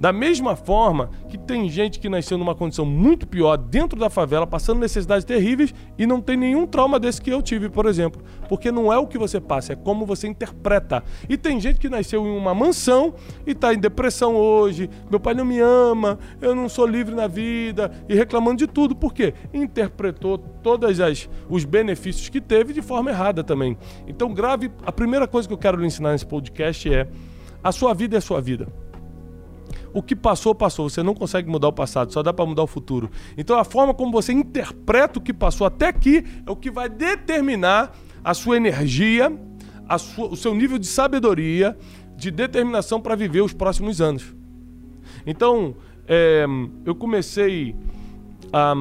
Da 0.02 0.12
mesma 0.12 0.56
forma 0.56 1.12
que 1.30 1.38
tem 1.38 1.70
gente 1.70 2.00
que 2.00 2.10
nasceu 2.10 2.36
numa 2.36 2.56
condição 2.56 2.84
muito 2.84 3.28
pior 3.28 3.56
dentro 3.56 4.00
da 4.00 4.10
favela, 4.10 4.48
passando 4.48 4.80
necessidades 4.80 5.24
terríveis 5.24 5.76
e 5.96 6.08
não 6.08 6.20
tem 6.20 6.36
nenhum 6.36 6.66
trauma 6.66 7.00
desse 7.00 7.22
que 7.22 7.30
eu 7.30 7.40
tive, 7.40 7.70
por 7.70 7.86
exemplo. 7.86 8.20
Porque 8.50 8.72
não 8.72 8.92
é 8.92 8.98
o 8.98 9.06
que 9.06 9.20
você 9.20 9.40
passa, 9.40 9.74
é 9.74 9.76
como 9.76 10.04
você 10.04 10.28
interpreta. 10.28 11.04
E 11.30 11.38
tem 11.38 11.60
gente 11.60 11.80
que 11.80 11.88
nasceu 11.88 12.26
em 12.26 12.36
uma 12.36 12.52
mansão 12.52 13.14
e 13.46 13.52
está 13.52 13.76
em 13.76 13.78
depressão 13.78 14.36
hoje, 14.36 14.90
meu 15.08 15.20
pai 15.20 15.36
não 15.36 15.46
me 15.46 15.60
ama, 15.60 16.18
eu 16.42 16.56
não 16.56 16.68
sou 16.68 16.88
livre 16.88 17.14
na 17.14 17.28
vida 17.28 17.92
e 18.10 18.16
reclamando 18.16 18.58
de 18.58 18.66
tudo. 18.66 18.96
Por 18.96 19.14
quê? 19.14 19.36
Interpretou 19.54 20.40
todos 20.40 21.00
os 21.48 21.64
benefícios 21.64 22.28
que 22.28 22.42
teve 22.42 22.74
de 22.74 22.82
forma 22.82 23.12
errada 23.12 23.44
também. 23.44 23.78
Então, 24.08 24.34
grave, 24.34 24.72
a 24.84 24.92
primeira 24.92 25.28
coisa 25.28 25.48
que 25.48 25.54
eu 25.54 25.60
quero 25.60 25.78
lhe 25.78 25.86
ensinar 25.86 26.14
nesse 26.14 26.26
podcast 26.26 26.92
é: 26.92 27.08
a 27.64 27.72
sua 27.72 27.94
vida 27.94 28.16
é 28.16 28.18
a 28.18 28.22
sua 28.22 28.42
vida. 28.42 28.68
O 29.94 30.02
que 30.02 30.16
passou, 30.16 30.56
passou. 30.56 30.90
Você 30.90 31.04
não 31.04 31.14
consegue 31.14 31.50
mudar 31.50 31.68
o 31.68 31.74
passado, 31.74 32.12
só 32.14 32.24
dá 32.24 32.34
para 32.34 32.46
mudar 32.46 32.64
o 32.64 32.68
futuro. 32.68 33.10
Então 33.38 33.58
a 33.58 33.64
forma 33.64 33.94
como 33.94 34.12
você 34.12 34.32
interpreta 34.32 35.20
o 35.20 35.22
que 35.22 35.34
passou 35.34 35.68
até 35.68 35.88
aqui 35.88 36.24
é 36.46 36.52
o 36.52 36.56
que 36.56 36.72
vai 36.72 36.90
determinar 36.90 37.96
a 38.24 38.34
sua 38.34 38.58
energia, 38.58 39.32
a 39.88 39.98
sua, 39.98 40.28
o 40.28 40.36
seu 40.36 40.54
nível 40.54 40.78
de 40.78 40.88
sabedoria, 40.88 41.78
de 42.16 42.32
determinação 42.32 43.02
para 43.02 43.16
viver 43.16 43.42
os 43.42 43.54
próximos 43.54 44.00
anos. 44.00 44.36
Então, 45.26 45.76
é, 46.08 46.46
eu 46.86 46.96
comecei 46.96 47.76
a, 48.54 48.74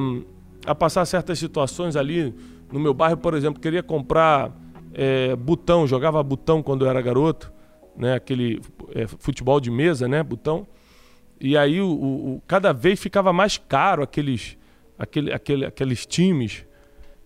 a, 0.65 0.75
passar 0.75 1.05
certas 1.05 1.39
situações 1.39 1.95
ali 1.95 2.33
no 2.71 2.79
meu 2.79 2.93
bairro, 2.93 3.17
por 3.17 3.33
exemplo, 3.33 3.59
queria 3.59 3.83
comprar 3.83 4.55
é, 4.93 5.35
botão, 5.35 5.87
jogava 5.87 6.21
botão 6.23 6.61
quando 6.61 6.85
eu 6.85 6.89
era 6.89 7.01
garoto, 7.01 7.51
né? 7.97 8.13
Aquele 8.13 8.61
é, 8.93 9.07
futebol 9.07 9.59
de 9.59 9.69
mesa, 9.69 10.07
né? 10.07 10.23
Botão. 10.23 10.67
E 11.41 11.57
aí 11.57 11.81
o, 11.81 11.89
o, 11.89 12.41
cada 12.47 12.71
vez 12.71 12.99
ficava 12.99 13.33
mais 13.33 13.57
caro 13.57 14.03
aqueles, 14.03 14.55
aquele, 14.97 15.33
aquele, 15.33 15.65
aqueles 15.65 16.05
times. 16.05 16.63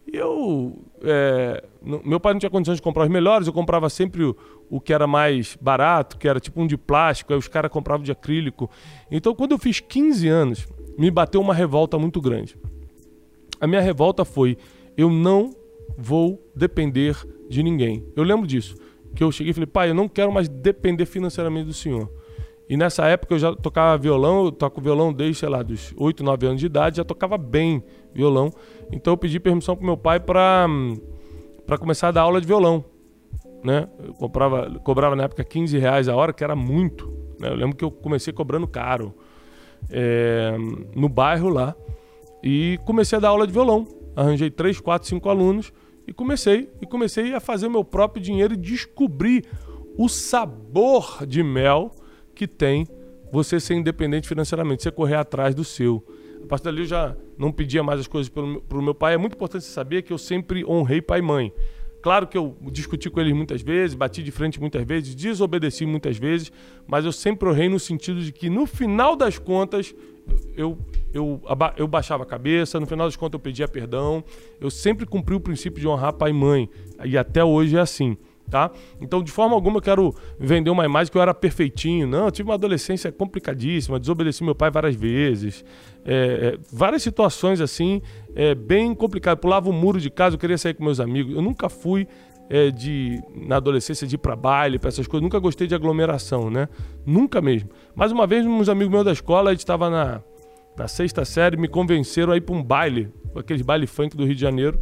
E 0.08 0.16
eu. 0.16 0.82
É, 1.04 1.64
meu 2.04 2.20
pai 2.20 2.34
não 2.34 2.40
tinha 2.40 2.50
condições 2.50 2.78
de 2.78 2.82
comprar 2.82 3.04
os 3.04 3.10
melhores, 3.10 3.46
eu 3.46 3.54
comprava 3.54 3.90
sempre 3.90 4.24
o, 4.24 4.36
o 4.70 4.80
que 4.80 4.94
era 4.94 5.06
mais 5.06 5.58
barato, 5.60 6.18
que 6.18 6.28
era 6.28 6.40
tipo 6.40 6.62
um 6.62 6.66
de 6.66 6.78
plástico, 6.78 7.34
aí 7.34 7.38
os 7.38 7.50
caras 7.50 7.70
compravam 7.70 8.04
de 8.04 8.12
acrílico. 8.12 8.70
Então, 9.12 9.36
quando 9.36 9.52
eu 9.52 9.58
fiz 9.58 9.82
15 9.82 10.28
anos, 10.30 10.68
me 10.98 11.12
bateu 11.12 11.42
uma 11.42 11.54
revolta 11.54 12.00
muito 12.00 12.22
grande. 12.22 12.58
A 13.60 13.68
minha 13.68 13.82
revolta 13.82 14.24
foi: 14.24 14.58
eu 14.96 15.10
não 15.10 15.54
vou 15.98 16.42
depender 16.56 17.18
de 17.50 17.62
ninguém. 17.62 18.06
Eu 18.16 18.24
lembro 18.24 18.48
disso. 18.48 18.78
Que 19.14 19.24
eu 19.24 19.32
cheguei 19.32 19.52
e 19.52 19.54
falei, 19.54 19.68
pai, 19.68 19.90
eu 19.90 19.94
não 19.94 20.10
quero 20.10 20.32
mais 20.32 20.50
depender 20.50 21.06
financeiramente 21.06 21.68
do 21.68 21.74
senhor. 21.74 22.12
E 22.68 22.76
nessa 22.76 23.06
época 23.06 23.36
eu 23.36 23.40
já 23.40 23.56
tocava 23.56 23.98
violão, 23.98 24.46
eu 24.46 24.52
toco 24.52 24.82
violão 24.82 25.14
desde, 25.14 25.40
sei 25.40 25.50
lá, 25.50 25.62
dos 25.62 25.94
8, 25.98 26.24
9 26.24 26.48
anos 26.48 26.60
de 26.60 26.66
idade, 26.66 26.98
já 26.98 27.04
tocava 27.04 27.38
bem 27.38 27.84
violão. 28.14 28.52
Então 28.92 29.14
eu 29.14 29.18
pedi 29.18 29.40
permissão 29.40 29.76
pro 29.76 29.86
meu 29.86 29.98
pai 29.98 30.20
para 30.20 30.68
para 31.66 31.78
começar 31.80 32.10
a 32.10 32.12
dar 32.12 32.22
aula 32.22 32.40
de 32.40 32.46
violão, 32.46 32.86
né? 33.64 33.90
Eu 33.98 34.14
comprava, 34.14 34.70
cobrava 34.84 35.16
na 35.16 35.24
época 35.24 35.44
15 35.44 35.78
reais 35.80 36.08
a 36.08 36.16
hora, 36.16 36.32
que 36.32 36.44
era 36.44 36.56
muito. 36.56 37.12
Né? 37.40 37.50
Eu 37.50 37.56
lembro 37.56 37.76
que 37.76 37.84
eu 37.84 37.90
comecei 37.90 38.32
cobrando 38.32 38.68
caro 38.68 39.14
é, 39.90 40.56
no 40.96 41.10
bairro 41.10 41.50
lá 41.50 41.76
e 42.44 42.80
comecei 42.86 43.18
a 43.18 43.22
dar 43.22 43.30
aula 43.30 43.48
de 43.48 43.54
violão. 43.54 43.88
Arranjei 44.16 44.50
3, 44.50 44.80
4, 44.80 45.10
5 45.10 45.30
alunos 45.30 45.74
e 46.08 46.14
comecei 46.14 46.72
e 46.80 46.86
comecei 46.86 47.34
a 47.34 47.40
fazer 47.40 47.68
meu 47.68 47.84
próprio 47.84 48.22
dinheiro 48.22 48.54
e 48.54 48.58
descobrir 48.58 49.46
o 49.98 50.08
sabor 50.08 51.26
de 51.26 51.42
mel 51.42 51.92
que 52.36 52.48
tem 52.48 52.88
você 53.32 53.60
ser 53.60 53.74
independente 53.74 54.28
financeiramente, 54.28 54.84
você 54.84 54.92
correr 54.92 55.16
atrás 55.16 55.56
do 55.56 55.64
seu. 55.64 56.06
A 56.44 56.48
partir 56.48 56.66
dali 56.66 56.82
eu 56.82 56.86
já 56.86 57.16
não 57.38 57.52
pedia 57.52 57.82
mais 57.82 58.00
as 58.00 58.08
coisas 58.08 58.30
para 58.30 58.44
o 58.44 58.82
meu 58.82 58.94
pai. 58.94 59.16
É 59.16 59.18
muito 59.18 59.34
importante 59.34 59.66
saber 59.66 60.04
que 60.04 60.14
eu 60.14 60.18
sempre 60.18 60.64
honrei 60.64 61.02
pai 61.02 61.20
e 61.20 61.22
mãe. 61.24 61.54
Claro 62.04 62.28
que 62.28 62.38
eu 62.38 62.56
discuti 62.72 63.10
com 63.10 63.20
eles 63.20 63.34
muitas 63.34 63.64
vezes, 63.64 63.96
bati 63.96 64.22
de 64.22 64.30
frente 64.30 64.60
muitas 64.60 64.86
vezes, 64.86 65.16
desobedeci 65.16 65.88
muitas 65.88 66.18
vezes, 66.18 66.52
mas 66.86 67.04
eu 67.04 67.12
sempre 67.12 67.50
honrei 67.50 67.68
no 67.68 67.80
sentido 67.80 68.22
de 68.22 68.32
que 68.32 68.48
no 68.48 68.68
final 68.68 69.16
das 69.16 69.40
contas 69.40 69.96
eu, 70.56 70.78
eu, 71.12 71.42
eu 71.76 71.88
baixava 71.88 72.22
a 72.22 72.26
cabeça, 72.28 72.80
no 72.80 72.86
final 72.86 73.08
das 73.08 73.16
contas 73.16 73.34
eu 73.34 73.40
pedia 73.40 73.68
perdão. 73.68 74.24
Eu 74.62 74.70
sempre 74.70 75.04
cumpri 75.08 75.34
o 75.34 75.40
princípio 75.40 75.82
de 75.82 75.88
honrar 75.88 76.14
pai 76.14 76.30
e 76.30 76.34
mãe. 76.34 76.70
E 77.04 77.18
até 77.18 77.44
hoje 77.44 77.76
é 77.76 77.80
assim 77.80 78.16
tá? 78.50 78.72
Então, 79.02 79.24
de 79.24 79.32
forma 79.32 79.56
alguma, 79.56 79.78
eu 79.78 79.82
quero 79.82 80.16
vender 80.40 80.70
uma 80.70 80.86
imagem 80.86 81.12
que 81.12 81.18
eu 81.18 81.22
era 81.22 81.34
perfeitinho. 81.34 82.08
Não, 82.08 82.26
eu 82.26 82.32
tive 82.32 82.50
uma 82.50 82.56
adolescência 82.56 83.12
complicadíssima, 83.12 84.00
desobedeci 84.00 84.44
meu 84.44 84.56
pai 84.56 84.70
várias 84.70 84.96
vezes. 84.96 85.64
É, 86.06 86.14
é, 86.14 86.60
várias 86.72 87.02
situações 87.02 87.60
assim, 87.60 88.02
é, 88.36 88.54
bem 88.54 88.94
complicadas. 88.94 89.40
Pulava 89.42 89.70
o 89.70 89.72
um 89.72 89.76
muro 89.76 90.00
de 90.00 90.10
casa, 90.10 90.36
eu 90.36 90.40
queria 90.40 90.58
sair 90.58 90.74
com 90.74 90.84
meus 90.84 91.00
amigos. 91.00 91.36
Eu 91.36 91.42
nunca 91.42 91.70
fui 91.70 92.08
é, 92.50 92.70
de, 92.70 93.22
na 93.36 93.58
adolescência, 93.58 94.08
de 94.08 94.16
ir 94.16 94.20
para 94.20 94.36
baile, 94.36 94.78
para 94.78 94.90
essas 94.90 95.08
coisas. 95.08 95.24
Nunca 95.24 95.40
gostei 95.40 95.68
de 95.68 95.76
aglomeração, 95.76 96.50
né? 96.50 96.70
Nunca 97.06 97.42
mesmo. 97.42 97.70
Mas 97.96 98.12
uma 98.12 98.28
vez, 98.28 98.46
uns 98.46 98.70
amigos 98.70 98.92
meus 98.92 99.06
da 99.06 99.12
escola, 99.12 99.50
a 99.50 99.54
gente 99.54 99.62
estava 99.62 99.90
na, 99.90 100.22
na 100.78 100.88
sexta 100.88 101.26
série, 101.26 101.58
me 101.58 101.68
convenceram 101.68 102.34
a 102.34 102.38
ir 102.38 102.42
para 102.42 102.56
um 102.56 102.64
baile, 102.64 103.12
aqueles 103.36 103.62
baile 103.62 103.88
funk 103.88 104.16
do 104.16 104.26
Rio 104.26 104.36
de 104.36 104.42
Janeiro. 104.42 104.80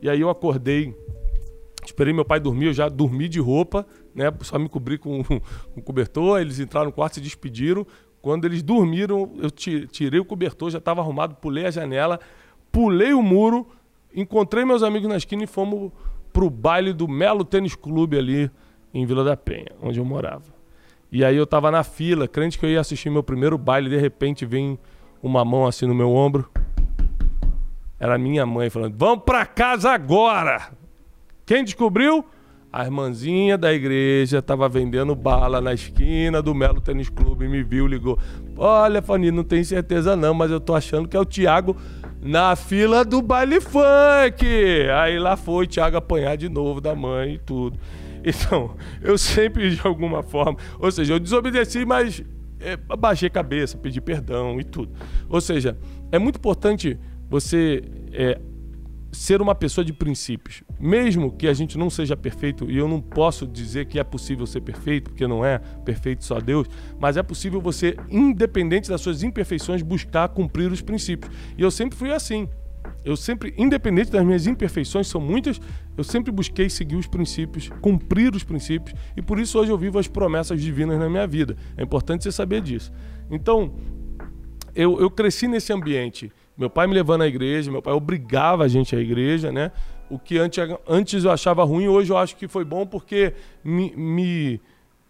E 0.00 0.08
aí 0.08 0.20
eu 0.20 0.30
acordei 0.30 0.94
Esperei 1.84 2.12
meu 2.12 2.24
pai 2.24 2.40
dormir, 2.40 2.66
eu 2.66 2.72
já 2.72 2.88
dormi 2.88 3.28
de 3.28 3.40
roupa, 3.40 3.86
né? 4.14 4.32
Só 4.40 4.58
me 4.58 4.68
cobri 4.68 4.98
com 4.98 5.22
um 5.76 5.80
cobertor. 5.80 6.40
Eles 6.40 6.58
entraram 6.58 6.86
no 6.86 6.92
quarto, 6.92 7.14
se 7.14 7.20
despediram. 7.20 7.86
Quando 8.20 8.46
eles 8.46 8.62
dormiram, 8.62 9.32
eu 9.36 9.50
tirei 9.50 10.18
o 10.18 10.24
cobertor, 10.24 10.70
já 10.70 10.78
estava 10.78 11.02
arrumado, 11.02 11.34
pulei 11.34 11.66
a 11.66 11.70
janela, 11.70 12.18
pulei 12.72 13.12
o 13.12 13.22
muro, 13.22 13.66
encontrei 14.14 14.64
meus 14.64 14.82
amigos 14.82 15.10
na 15.10 15.18
esquina 15.18 15.44
e 15.44 15.46
fomos 15.46 15.92
pro 16.32 16.48
baile 16.48 16.94
do 16.94 17.06
Melo 17.06 17.44
Tênis 17.44 17.74
Clube 17.74 18.16
ali 18.16 18.50
em 18.94 19.04
Vila 19.04 19.24
da 19.24 19.36
Penha, 19.36 19.72
onde 19.82 19.98
eu 19.98 20.06
morava. 20.06 20.54
E 21.12 21.22
aí 21.22 21.36
eu 21.36 21.46
tava 21.46 21.70
na 21.70 21.84
fila, 21.84 22.26
crente 22.26 22.58
que 22.58 22.64
eu 22.64 22.70
ia 22.70 22.80
assistir 22.80 23.10
meu 23.10 23.22
primeiro 23.22 23.58
baile, 23.58 23.90
de 23.90 23.98
repente 23.98 24.46
vem 24.46 24.78
uma 25.22 25.44
mão 25.44 25.66
assim 25.66 25.86
no 25.86 25.94
meu 25.94 26.10
ombro. 26.10 26.50
Era 28.00 28.16
minha 28.16 28.46
mãe 28.46 28.70
falando: 28.70 28.96
"Vamos 28.96 29.24
para 29.24 29.44
casa 29.44 29.90
agora". 29.90 30.72
Quem 31.46 31.62
descobriu? 31.62 32.24
A 32.72 32.84
irmãzinha 32.84 33.56
da 33.56 33.72
igreja 33.72 34.38
estava 34.38 34.68
vendendo 34.68 35.14
bala 35.14 35.60
na 35.60 35.72
esquina 35.72 36.42
do 36.42 36.54
Melo 36.54 36.80
Tênis 36.80 37.08
Clube, 37.08 37.46
me 37.46 37.62
viu, 37.62 37.86
ligou. 37.86 38.18
Olha, 38.56 39.00
Fanny, 39.00 39.30
não 39.30 39.44
tenho 39.44 39.64
certeza 39.64 40.16
não, 40.16 40.34
mas 40.34 40.50
eu 40.50 40.58
tô 40.58 40.74
achando 40.74 41.06
que 41.06 41.16
é 41.16 41.20
o 41.20 41.24
Thiago 41.24 41.76
na 42.20 42.56
fila 42.56 43.04
do 43.04 43.22
baile 43.22 43.60
funk. 43.60 44.44
Aí 44.92 45.18
lá 45.18 45.36
foi 45.36 45.66
o 45.66 45.68
Thiago 45.68 45.98
apanhar 45.98 46.36
de 46.36 46.48
novo 46.48 46.80
da 46.80 46.96
mãe 46.96 47.34
e 47.34 47.38
tudo. 47.38 47.78
Então, 48.24 48.74
eu 49.02 49.18
sempre, 49.18 49.76
de 49.76 49.86
alguma 49.86 50.22
forma, 50.22 50.56
ou 50.78 50.90
seja, 50.90 51.12
eu 51.12 51.20
desobedeci, 51.20 51.84
mas 51.84 52.24
é, 52.58 52.74
baixei 52.76 53.28
cabeça, 53.28 53.76
pedi 53.76 54.00
perdão 54.00 54.58
e 54.58 54.64
tudo. 54.64 54.90
Ou 55.28 55.42
seja, 55.42 55.76
é 56.10 56.18
muito 56.18 56.36
importante 56.38 56.98
você 57.28 57.84
é, 58.10 58.40
ser 59.12 59.42
uma 59.42 59.54
pessoa 59.54 59.84
de 59.84 59.92
princípios. 59.92 60.63
Mesmo 60.78 61.32
que 61.32 61.46
a 61.46 61.52
gente 61.52 61.78
não 61.78 61.88
seja 61.88 62.16
perfeito, 62.16 62.70
e 62.70 62.76
eu 62.76 62.88
não 62.88 63.00
posso 63.00 63.46
dizer 63.46 63.86
que 63.86 63.98
é 63.98 64.04
possível 64.04 64.46
ser 64.46 64.60
perfeito, 64.60 65.10
porque 65.10 65.26
não 65.26 65.44
é 65.44 65.58
perfeito 65.84 66.24
só 66.24 66.40
Deus, 66.40 66.68
mas 66.98 67.16
é 67.16 67.22
possível 67.22 67.60
você, 67.60 67.96
independente 68.10 68.88
das 68.88 69.00
suas 69.00 69.22
imperfeições, 69.22 69.82
buscar 69.82 70.28
cumprir 70.28 70.70
os 70.70 70.80
princípios. 70.80 71.32
E 71.56 71.62
eu 71.62 71.70
sempre 71.70 71.96
fui 71.96 72.12
assim. 72.12 72.48
Eu 73.04 73.16
sempre, 73.16 73.54
independente 73.56 74.10
das 74.10 74.24
minhas 74.24 74.46
imperfeições, 74.46 75.06
são 75.06 75.20
muitas, 75.20 75.60
eu 75.96 76.04
sempre 76.04 76.32
busquei 76.32 76.68
seguir 76.68 76.96
os 76.96 77.06
princípios, 77.06 77.70
cumprir 77.80 78.34
os 78.34 78.44
princípios, 78.44 78.98
e 79.16 79.22
por 79.22 79.38
isso 79.38 79.58
hoje 79.58 79.70
eu 79.70 79.78
vivo 79.78 79.98
as 79.98 80.08
promessas 80.08 80.60
divinas 80.60 80.98
na 80.98 81.08
minha 81.08 81.26
vida. 81.26 81.56
É 81.76 81.82
importante 81.82 82.24
você 82.24 82.32
saber 82.32 82.60
disso. 82.60 82.92
Então, 83.30 83.74
eu, 84.74 85.00
eu 85.00 85.10
cresci 85.10 85.46
nesse 85.46 85.72
ambiente 85.72 86.32
meu 86.56 86.70
pai 86.70 86.86
me 86.86 86.94
levando 86.94 87.22
à 87.22 87.26
igreja, 87.26 87.70
meu 87.70 87.82
pai 87.82 87.92
obrigava 87.92 88.64
a 88.64 88.68
gente 88.68 88.94
à 88.94 89.00
igreja, 89.00 89.50
né? 89.50 89.72
O 90.14 90.18
que 90.20 90.38
antes, 90.38 91.24
eu 91.24 91.30
achava 91.32 91.64
ruim, 91.64 91.88
hoje 91.88 92.12
eu 92.12 92.16
acho 92.16 92.36
que 92.36 92.46
foi 92.46 92.64
bom 92.64 92.86
porque 92.86 93.34
me, 93.64 93.92
me, 93.96 94.60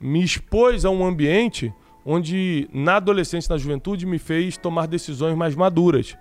me 0.00 0.24
expôs 0.24 0.86
a 0.86 0.90
um 0.90 1.04
ambiente 1.04 1.70
onde, 2.06 2.70
na 2.72 2.96
adolescência, 2.96 3.52
na 3.52 3.58
juventude, 3.58 4.06
me 4.06 4.18
fez 4.18 4.56
tomar 4.56 4.86
decisões 4.86 5.36
mais 5.36 5.54
maduras, 5.54 6.16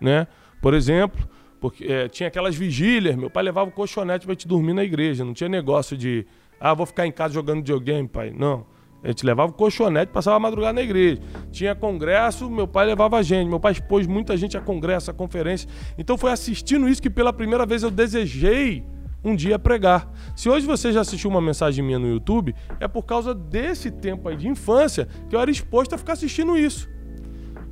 né? 0.00 0.26
Por 0.60 0.74
exemplo, 0.74 1.28
porque 1.60 1.84
é, 1.84 2.08
tinha 2.08 2.26
aquelas 2.26 2.56
vigílias, 2.56 3.14
meu 3.14 3.30
pai 3.30 3.44
levava 3.44 3.70
o 3.70 3.72
colchonete 3.72 4.26
para 4.26 4.34
te 4.34 4.48
dormir 4.48 4.72
na 4.72 4.82
igreja, 4.82 5.24
não 5.24 5.32
tinha 5.32 5.48
negócio 5.48 5.96
de, 5.96 6.26
ah, 6.58 6.74
vou 6.74 6.86
ficar 6.86 7.06
em 7.06 7.12
casa 7.12 7.34
jogando 7.34 7.58
videogame, 7.58 8.08
pai. 8.08 8.34
Não. 8.36 8.66
A 9.02 9.08
gente 9.08 9.24
levava 9.24 9.50
o 9.50 9.54
colchonete, 9.54 10.12
passava 10.12 10.36
a 10.36 10.40
madrugada 10.40 10.74
na 10.74 10.82
igreja. 10.82 11.20
Tinha 11.50 11.74
congresso, 11.74 12.50
meu 12.50 12.68
pai 12.68 12.86
levava 12.86 13.16
a 13.16 13.22
gente. 13.22 13.48
Meu 13.48 13.58
pai 13.58 13.72
expôs 13.72 14.06
muita 14.06 14.36
gente 14.36 14.56
a 14.56 14.60
congresso, 14.60 15.10
a 15.10 15.14
conferência. 15.14 15.68
Então 15.96 16.18
foi 16.18 16.30
assistindo 16.30 16.88
isso 16.88 17.00
que 17.00 17.08
pela 17.08 17.32
primeira 17.32 17.64
vez 17.64 17.82
eu 17.82 17.90
desejei 17.90 18.84
um 19.24 19.34
dia 19.34 19.58
pregar. 19.58 20.10
Se 20.34 20.48
hoje 20.48 20.66
você 20.66 20.92
já 20.92 21.00
assistiu 21.00 21.30
uma 21.30 21.40
mensagem 21.40 21.84
minha 21.84 21.98
no 21.98 22.08
YouTube, 22.08 22.54
é 22.78 22.88
por 22.88 23.04
causa 23.04 23.34
desse 23.34 23.90
tempo 23.90 24.28
aí 24.28 24.36
de 24.36 24.48
infância 24.48 25.08
que 25.28 25.36
eu 25.36 25.40
era 25.40 25.50
exposto 25.50 25.94
a 25.94 25.98
ficar 25.98 26.14
assistindo 26.14 26.56
isso. 26.56 26.88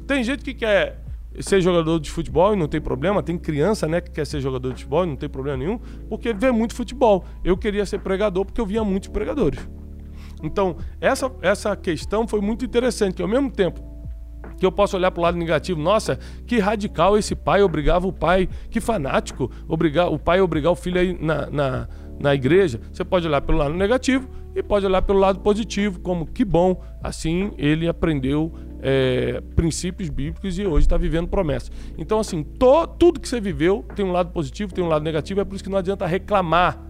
Tem 0.07 0.23
gente 0.23 0.43
que 0.43 0.55
quer 0.55 1.03
ser 1.41 1.61
jogador 1.61 2.01
de 2.01 2.11
futebol 2.11 2.55
e 2.55 2.57
não 2.57 2.67
tem 2.67 2.81
problema, 2.81 3.23
tem 3.23 3.39
criança, 3.39 3.87
né, 3.87 4.01
que 4.01 4.11
quer 4.11 4.27
ser 4.27 4.41
jogador 4.41 4.71
de 4.71 4.77
futebol 4.77 5.05
e 5.05 5.07
não 5.07 5.17
tem 5.17 5.29
problema 5.29 5.59
nenhum, 5.59 5.79
porque 6.09 6.33
vê 6.33 6.51
muito 6.51 6.75
futebol. 6.75 7.25
Eu 7.45 7.57
queria 7.57 7.87
ser 7.87 8.01
pregador 8.01 8.45
porque 8.45 8.61
eu 8.61 8.67
via 8.67 8.83
muitos 8.83 9.09
pregadores. 9.09 9.61
Então, 10.43 10.77
essa, 11.01 11.31
essa 11.43 11.77
questão 11.77 12.27
foi 12.27 12.41
muito 12.41 12.65
interessante, 12.65 13.17
que 13.17 13.23
ao 13.23 13.29
mesmo 13.29 13.51
tempo 13.51 13.89
que 14.59 14.67
eu 14.67 14.73
posso 14.73 14.97
olhar 14.97 15.11
para 15.11 15.21
o 15.21 15.23
lado 15.23 15.39
negativo, 15.39 15.81
nossa, 15.81 16.19
que 16.47 16.59
radical 16.59 17.17
esse 17.17 17.35
pai, 17.35 17.63
obrigava 17.63 18.07
o 18.07 18.13
pai, 18.13 18.49
que 18.71 18.81
fanático, 18.81 19.51
obrigar, 19.69 20.13
o 20.13 20.19
pai 20.19 20.41
obrigar 20.41 20.73
o 20.73 20.77
filho 20.77 21.01
aí 21.01 21.17
na, 21.21 21.49
na, 21.49 21.89
na 22.19 22.35
igreja. 22.35 22.81
Você 22.93 23.05
pode 23.05 23.27
olhar 23.27 23.41
pelo 23.41 23.59
lado 23.59 23.75
negativo 23.75 24.29
e 24.55 24.63
pode 24.63 24.85
olhar 24.85 25.03
pelo 25.03 25.19
lado 25.19 25.41
positivo, 25.41 26.01
como 26.01 26.27
que 26.27 26.45
bom, 26.45 26.83
assim 27.03 27.53
ele 27.57 27.87
aprendeu 27.87 28.53
é, 28.81 29.41
princípios 29.55 30.09
bíblicos 30.09 30.59
e 30.59 30.67
hoje 30.67 30.87
está 30.87 30.97
vivendo 30.97 31.29
promessas. 31.29 31.71
Então, 31.97 32.19
assim, 32.19 32.43
to, 32.43 32.87
tudo 32.99 33.21
que 33.21 33.29
você 33.29 33.41
viveu 33.41 33.85
tem 33.95 34.05
um 34.05 34.13
lado 34.13 34.31
positivo, 34.33 34.75
tem 34.75 34.83
um 34.83 34.89
lado 34.89 35.05
negativo, 35.05 35.41
é 35.41 35.45
por 35.45 35.55
isso 35.55 35.65
que 35.65 35.71
não 35.71 35.79
adianta 35.79 36.07
reclamar 36.07 36.88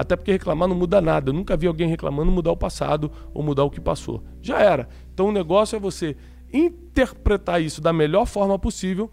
até 0.00 0.16
porque 0.16 0.32
reclamar 0.32 0.68
não 0.68 0.76
muda 0.76 1.00
nada. 1.00 1.30
Eu 1.30 1.34
nunca 1.34 1.56
vi 1.56 1.66
alguém 1.66 1.88
reclamando 1.88 2.30
mudar 2.30 2.52
o 2.52 2.56
passado 2.56 3.10
ou 3.34 3.42
mudar 3.42 3.64
o 3.64 3.70
que 3.70 3.80
passou. 3.80 4.22
Já 4.40 4.60
era. 4.60 4.88
Então 5.12 5.28
o 5.28 5.32
negócio 5.32 5.76
é 5.76 5.80
você 5.80 6.16
interpretar 6.52 7.60
isso 7.60 7.80
da 7.80 7.92
melhor 7.92 8.26
forma 8.26 8.58
possível, 8.58 9.10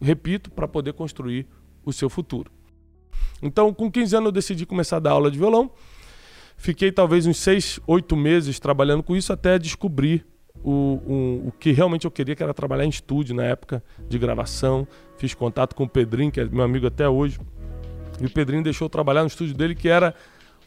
repito, 0.00 0.50
para 0.50 0.66
poder 0.68 0.92
construir 0.92 1.46
o 1.84 1.92
seu 1.92 2.08
futuro. 2.08 2.50
Então, 3.42 3.72
com 3.72 3.90
15 3.90 4.16
anos, 4.16 4.26
eu 4.26 4.32
decidi 4.32 4.64
começar 4.64 4.96
a 4.96 5.00
dar 5.00 5.10
aula 5.12 5.30
de 5.30 5.38
violão. 5.38 5.70
Fiquei 6.56 6.92
talvez 6.92 7.26
uns 7.26 7.38
6, 7.38 7.80
8 7.86 8.16
meses 8.16 8.60
trabalhando 8.60 9.02
com 9.02 9.16
isso 9.16 9.32
até 9.32 9.58
descobrir 9.58 10.26
o, 10.62 11.46
o, 11.46 11.52
que 11.58 11.72
realmente 11.72 12.04
eu 12.04 12.10
queria, 12.10 12.36
que 12.36 12.42
era 12.42 12.52
trabalhar 12.52 12.84
em 12.84 12.90
estúdio 12.90 13.34
na 13.34 13.44
época 13.44 13.82
de 14.08 14.18
gravação. 14.18 14.86
Fiz 15.16 15.34
contato 15.34 15.74
com 15.74 15.84
o 15.84 15.88
Pedrinho, 15.88 16.30
que 16.30 16.40
é 16.40 16.44
meu 16.44 16.62
amigo 16.62 16.86
até 16.86 17.08
hoje 17.08 17.38
e 18.20 18.26
o 18.26 18.30
Pedrinho 18.30 18.62
deixou 18.62 18.88
trabalhar 18.88 19.22
no 19.22 19.28
estúdio 19.28 19.54
dele, 19.54 19.74
que 19.74 19.88
era 19.88 20.14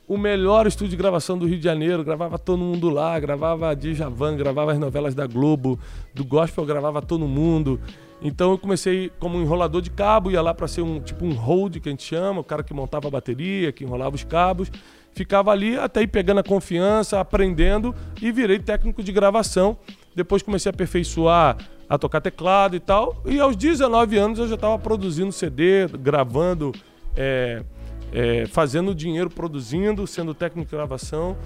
o 0.07 0.17
melhor 0.17 0.67
estúdio 0.67 0.91
de 0.91 0.97
gravação 0.97 1.37
do 1.37 1.45
Rio 1.45 1.57
de 1.57 1.63
Janeiro. 1.63 2.03
Gravava 2.03 2.37
todo 2.37 2.59
mundo 2.59 2.89
lá, 2.89 3.19
gravava 3.19 3.75
Djavan, 3.75 4.35
gravava 4.35 4.71
as 4.71 4.79
novelas 4.79 5.15
da 5.15 5.25
Globo, 5.25 5.79
do 6.13 6.25
gospel 6.25 6.65
gravava 6.65 7.01
todo 7.01 7.27
mundo. 7.27 7.79
Então 8.21 8.51
eu 8.51 8.57
comecei 8.57 9.11
como 9.19 9.39
enrolador 9.39 9.81
de 9.81 9.89
cabo, 9.89 10.31
ia 10.31 10.41
lá 10.41 10.53
para 10.53 10.67
ser 10.67 10.81
um 10.81 10.99
tipo 10.99 11.25
um 11.25 11.33
hold 11.33 11.79
que 11.79 11.89
a 11.89 11.91
gente 11.91 12.03
chama, 12.03 12.39
o 12.39 12.43
cara 12.43 12.63
que 12.63 12.73
montava 12.73 13.07
a 13.07 13.11
bateria, 13.11 13.71
que 13.71 13.83
enrolava 13.83 14.15
os 14.15 14.23
cabos. 14.23 14.71
Ficava 15.13 15.51
ali 15.51 15.77
até 15.77 16.01
ir 16.01 16.07
pegando 16.07 16.39
a 16.39 16.43
confiança, 16.43 17.19
aprendendo 17.19 17.93
e 18.21 18.31
virei 18.31 18.59
técnico 18.59 19.03
de 19.03 19.11
gravação. 19.11 19.77
Depois 20.15 20.41
comecei 20.41 20.69
a 20.69 20.73
aperfeiçoar 20.73 21.57
a 21.87 21.97
tocar 21.97 22.21
teclado 22.21 22.75
e 22.75 22.79
tal. 22.79 23.21
E 23.25 23.39
aos 23.39 23.55
19 23.55 24.17
anos 24.17 24.39
eu 24.39 24.47
já 24.47 24.55
estava 24.55 24.79
produzindo 24.79 25.31
CD, 25.31 25.87
gravando 25.87 26.71
é, 27.15 27.63
é, 28.11 28.45
fazendo 28.45 28.93
dinheiro, 28.93 29.29
produzindo, 29.29 30.05
sendo 30.05 30.33
técnico 30.33 30.69
de 30.69 30.75
gravação. 30.75 31.37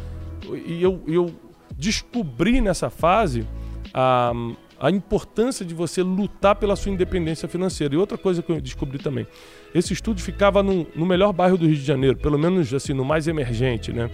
E 0.65 0.81
eu, 0.81 1.01
eu 1.07 1.33
descobri 1.75 2.61
nessa 2.61 2.89
fase 2.89 3.47
a, 3.93 4.31
a 4.79 4.91
importância 4.91 5.65
de 5.65 5.73
você 5.73 6.01
lutar 6.03 6.55
pela 6.55 6.75
sua 6.75 6.91
independência 6.91 7.47
financeira. 7.47 7.95
E 7.95 7.97
outra 7.97 8.17
coisa 8.17 8.41
que 8.41 8.51
eu 8.51 8.61
descobri 8.61 8.99
também, 8.99 9.27
esse 9.73 9.93
estúdio 9.93 10.23
ficava 10.23 10.61
no, 10.61 10.85
no 10.95 11.05
melhor 11.05 11.33
bairro 11.33 11.57
do 11.57 11.65
Rio 11.65 11.75
de 11.75 11.83
Janeiro, 11.83 12.17
pelo 12.17 12.37
menos 12.37 12.73
assim, 12.73 12.93
no 12.93 13.05
mais 13.05 13.27
emergente, 13.27 13.91
né? 13.91 14.09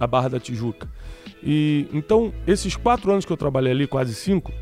A 0.00 0.06
Barra 0.06 0.28
da 0.28 0.40
Tijuca. 0.40 0.88
E 1.42 1.86
então, 1.92 2.32
esses 2.46 2.76
quatro 2.76 3.10
anos 3.10 3.24
que 3.24 3.32
eu 3.32 3.36
trabalhei 3.36 3.72
ali, 3.72 3.86
quase 3.86 4.14
cinco, 4.14 4.52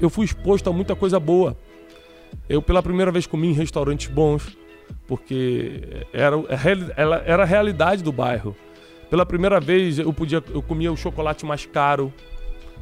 eu 0.00 0.08
fui 0.08 0.24
exposto 0.24 0.68
a 0.68 0.72
muita 0.72 0.94
coisa 0.96 1.18
boa. 1.20 1.56
Eu, 2.48 2.62
pela 2.62 2.82
primeira 2.82 3.10
vez, 3.10 3.26
comi 3.26 3.48
em 3.48 3.52
restaurantes 3.52 4.08
bons 4.08 4.56
porque 5.06 6.06
era, 6.12 6.36
era 7.24 7.42
a 7.42 7.46
realidade 7.46 8.02
do 8.02 8.12
bairro. 8.12 8.56
Pela 9.10 9.26
primeira 9.26 9.60
vez 9.60 9.98
eu 9.98 10.12
podia, 10.12 10.42
eu 10.54 10.62
comia 10.62 10.90
o 10.90 10.96
chocolate 10.96 11.44
mais 11.44 11.66
caro, 11.66 12.12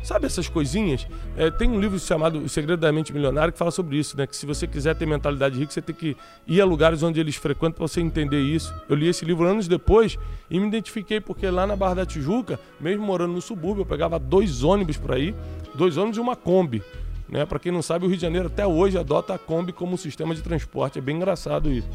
Sabe 0.03 0.27
essas 0.27 0.49
coisinhas? 0.49 1.07
É, 1.37 1.51
tem 1.51 1.69
um 1.69 1.79
livro 1.79 1.99
chamado 1.99 2.39
O 2.39 2.49
Segredo 2.49 2.81
da 2.81 2.91
Mente 2.91 3.13
Milionária 3.13 3.53
que 3.53 3.59
fala 3.59 3.71
sobre 3.71 3.99
isso, 3.99 4.17
né? 4.17 4.27
Que 4.27 4.35
se 4.35 4.47
você 4.47 4.67
quiser 4.67 4.95
ter 4.97 5.05
mentalidade 5.05 5.59
rica, 5.59 5.73
você 5.73 5.83
tem 5.83 5.95
que 5.95 6.17
ir 6.47 6.61
a 6.61 6.65
lugares 6.65 7.03
onde 7.03 7.21
eles 7.21 7.37
frequentam 7.37 7.73
para 7.73 7.87
você 7.87 8.01
entender 8.01 8.41
isso. 8.41 8.75
Eu 8.89 8.97
li 8.97 9.09
esse 9.09 9.25
livro 9.25 9.45
anos 9.45 9.69
depois 9.69 10.17
e 10.51 10.59
me 10.59 10.67
identifiquei 10.67 11.21
porque 11.21 11.49
lá 11.51 11.67
na 11.67 11.77
Barra 11.77 11.95
da 11.95 12.07
Tijuca, 12.07 12.59
mesmo 12.81 13.05
morando 13.05 13.35
no 13.35 13.43
subúrbio, 13.43 13.83
eu 13.83 13.87
pegava 13.87 14.19
dois 14.19 14.63
ônibus 14.63 14.97
para 14.97 15.19
ir, 15.19 15.35
dois 15.75 15.99
ônibus 15.99 16.17
e 16.17 16.21
uma 16.21 16.35
Kombi. 16.35 16.83
Né? 17.31 17.47
Para 17.47 17.59
quem 17.59 17.71
não 17.71 17.83
sabe, 17.83 18.05
o 18.05 18.09
Rio 18.09 18.17
de 18.17 18.23
Janeiro 18.23 18.49
até 18.49 18.67
hoje 18.67 18.99
adota 18.99 19.35
a 19.35 19.39
Kombi 19.39 19.73
como 19.73 19.97
sistema 19.97 20.35
de 20.35 20.43
transporte. 20.43 20.99
É 20.99 21.03
bem 21.03 21.17
engraçado 21.17 21.71
isso. 21.71 21.89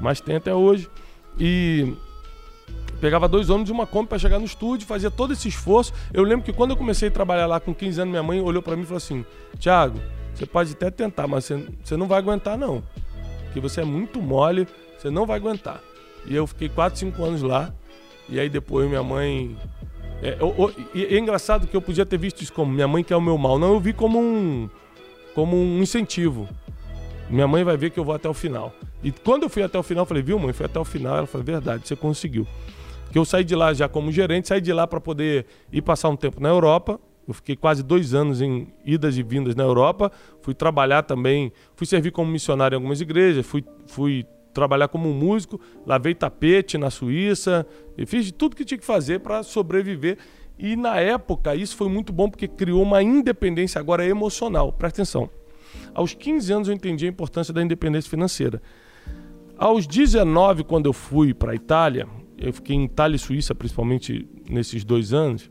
Mas 0.00 0.20
tem 0.20 0.36
até 0.36 0.54
hoje. 0.54 0.88
E 1.38 1.94
Pegava 3.00 3.26
dois 3.26 3.48
ônibus 3.48 3.70
e 3.70 3.72
uma 3.72 3.86
Kombi 3.86 4.08
para 4.08 4.18
chegar 4.18 4.38
no 4.38 4.44
estúdio, 4.44 4.86
fazia 4.86 5.10
todo 5.10 5.32
esse 5.32 5.48
esforço. 5.48 5.92
Eu 6.12 6.22
lembro 6.22 6.44
que 6.44 6.52
quando 6.52 6.72
eu 6.72 6.76
comecei 6.76 7.08
a 7.08 7.10
trabalhar 7.10 7.46
lá 7.46 7.58
com 7.58 7.74
15 7.74 8.02
anos, 8.02 8.10
minha 8.10 8.22
mãe 8.22 8.40
olhou 8.40 8.62
para 8.62 8.76
mim 8.76 8.82
e 8.82 8.84
falou 8.84 8.98
assim: 8.98 9.24
Tiago, 9.58 9.98
você 10.34 10.44
pode 10.44 10.72
até 10.72 10.90
tentar, 10.90 11.26
mas 11.26 11.50
você, 11.82 11.96
não 11.96 12.06
vai 12.06 12.18
aguentar, 12.18 12.58
não. 12.58 12.82
Porque 13.44 13.58
você 13.58 13.80
é 13.80 13.84
muito 13.84 14.20
mole, 14.20 14.68
você 14.98 15.08
não 15.08 15.24
vai 15.24 15.38
aguentar. 15.38 15.80
E 16.26 16.36
eu 16.36 16.46
fiquei 16.46 16.68
4, 16.68 16.98
5 16.98 17.24
anos 17.24 17.42
lá. 17.42 17.72
E 18.28 18.38
aí 18.38 18.50
depois 18.50 18.86
minha 18.86 19.02
mãe. 19.02 19.56
É, 20.22 20.36
eu, 20.38 20.54
eu, 20.94 21.06
é 21.08 21.18
engraçado 21.18 21.66
que 21.66 21.74
eu 21.74 21.80
podia 21.80 22.04
ter 22.04 22.18
visto 22.18 22.42
isso 22.42 22.52
como 22.52 22.70
minha 22.70 22.86
mãe 22.86 23.02
quer 23.02 23.16
o 23.16 23.20
meu 23.20 23.38
mal. 23.38 23.58
Não, 23.58 23.72
eu 23.72 23.80
vi 23.80 23.94
como 23.94 24.20
um, 24.20 24.68
como 25.34 25.56
um 25.56 25.82
incentivo. 25.82 26.48
Minha 27.28 27.46
mãe 27.46 27.62
vai 27.62 27.76
ver 27.76 27.90
que 27.90 27.98
eu 27.98 28.04
vou 28.04 28.14
até 28.14 28.28
o 28.28 28.34
final. 28.34 28.74
E 29.02 29.12
quando 29.12 29.44
eu 29.44 29.48
fui 29.48 29.62
até 29.62 29.78
o 29.78 29.82
final, 29.82 30.02
eu 30.02 30.06
falei, 30.06 30.22
viu, 30.22 30.38
mãe, 30.38 30.52
foi 30.52 30.66
até 30.66 30.78
o 30.78 30.84
final. 30.84 31.16
Ela 31.16 31.26
falou, 31.26 31.44
verdade, 31.44 31.86
você 31.86 31.94
conseguiu 31.94 32.46
que 33.10 33.18
eu 33.18 33.24
saí 33.24 33.44
de 33.44 33.54
lá 33.54 33.72
já 33.74 33.88
como 33.88 34.12
gerente, 34.12 34.48
saí 34.48 34.60
de 34.60 34.72
lá 34.72 34.86
para 34.86 35.00
poder 35.00 35.46
ir 35.72 35.82
passar 35.82 36.08
um 36.08 36.16
tempo 36.16 36.40
na 36.40 36.48
Europa. 36.48 37.00
Eu 37.26 37.34
fiquei 37.34 37.54
quase 37.54 37.82
dois 37.82 38.14
anos 38.14 38.40
em 38.40 38.68
idas 38.84 39.16
e 39.16 39.22
vindas 39.22 39.54
na 39.54 39.62
Europa. 39.62 40.10
Fui 40.42 40.54
trabalhar 40.54 41.02
também, 41.02 41.52
fui 41.76 41.86
servir 41.86 42.10
como 42.12 42.30
missionário 42.30 42.74
em 42.74 42.78
algumas 42.78 43.00
igrejas, 43.00 43.44
fui, 43.46 43.64
fui 43.86 44.24
trabalhar 44.52 44.88
como 44.88 45.12
músico, 45.12 45.60
lavei 45.86 46.14
tapete 46.14 46.76
na 46.76 46.90
Suíça, 46.90 47.66
e 47.96 48.04
fiz 48.04 48.30
tudo 48.32 48.56
que 48.56 48.64
tinha 48.64 48.78
que 48.78 48.84
fazer 48.84 49.20
para 49.20 49.42
sobreviver. 49.42 50.18
E 50.62 50.76
na 50.76 50.96
época 51.00 51.56
isso 51.56 51.74
foi 51.74 51.88
muito 51.88 52.12
bom 52.12 52.28
porque 52.28 52.46
criou 52.46 52.82
uma 52.82 53.02
independência 53.02 53.80
agora 53.80 54.06
emocional. 54.06 54.70
Presta 54.70 55.00
atenção. 55.00 55.30
Aos 55.94 56.12
15 56.12 56.52
anos 56.52 56.68
eu 56.68 56.74
entendi 56.74 57.06
a 57.06 57.08
importância 57.08 57.52
da 57.54 57.62
independência 57.62 58.10
financeira. 58.10 58.60
Aos 59.56 59.86
19, 59.86 60.64
quando 60.64 60.84
eu 60.84 60.92
fui 60.92 61.32
para 61.32 61.52
a 61.52 61.54
Itália, 61.54 62.06
eu 62.36 62.52
fiquei 62.52 62.76
em 62.76 62.84
Itália 62.84 63.16
e 63.16 63.18
Suíça, 63.18 63.54
principalmente 63.54 64.28
nesses 64.48 64.84
dois 64.84 65.14
anos, 65.14 65.50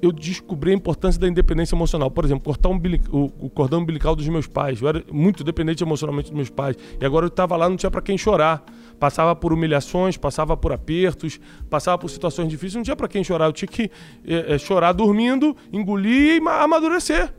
eu 0.00 0.12
descobri 0.12 0.70
a 0.70 0.74
importância 0.74 1.20
da 1.20 1.28
independência 1.28 1.74
emocional. 1.74 2.10
Por 2.10 2.24
exemplo, 2.24 2.44
cortar 2.44 2.68
o, 2.68 3.32
o, 3.40 3.50
cordão 3.50 3.80
umbilical 3.80 4.14
dos 4.14 4.28
meus 4.28 4.46
pais. 4.46 4.80
Eu 4.80 4.88
era 4.88 5.04
muito 5.12 5.42
dependente 5.42 5.82
emocionalmente 5.82 6.28
dos 6.28 6.36
meus 6.36 6.50
pais. 6.50 6.76
E 7.00 7.04
agora 7.04 7.26
eu 7.26 7.28
estava 7.28 7.56
lá, 7.56 7.68
não 7.68 7.76
tinha 7.76 7.90
para 7.90 8.00
quem 8.00 8.16
chorar. 8.16 8.64
Passava 8.98 9.34
por 9.34 9.52
humilhações, 9.52 10.16
passava 10.16 10.56
por 10.56 10.72
apertos, 10.72 11.40
passava 11.68 11.98
por 11.98 12.08
situações 12.08 12.48
difíceis, 12.48 12.76
não 12.76 12.82
tinha 12.82 12.96
para 12.96 13.08
quem 13.08 13.24
chorar. 13.24 13.46
Eu 13.46 13.52
tinha 13.52 13.68
que 13.68 13.90
é, 14.26 14.54
é, 14.54 14.58
chorar 14.58 14.92
dormindo, 14.92 15.56
engolir 15.72 16.40
e 16.40 16.48
amadurecer. 16.48 17.32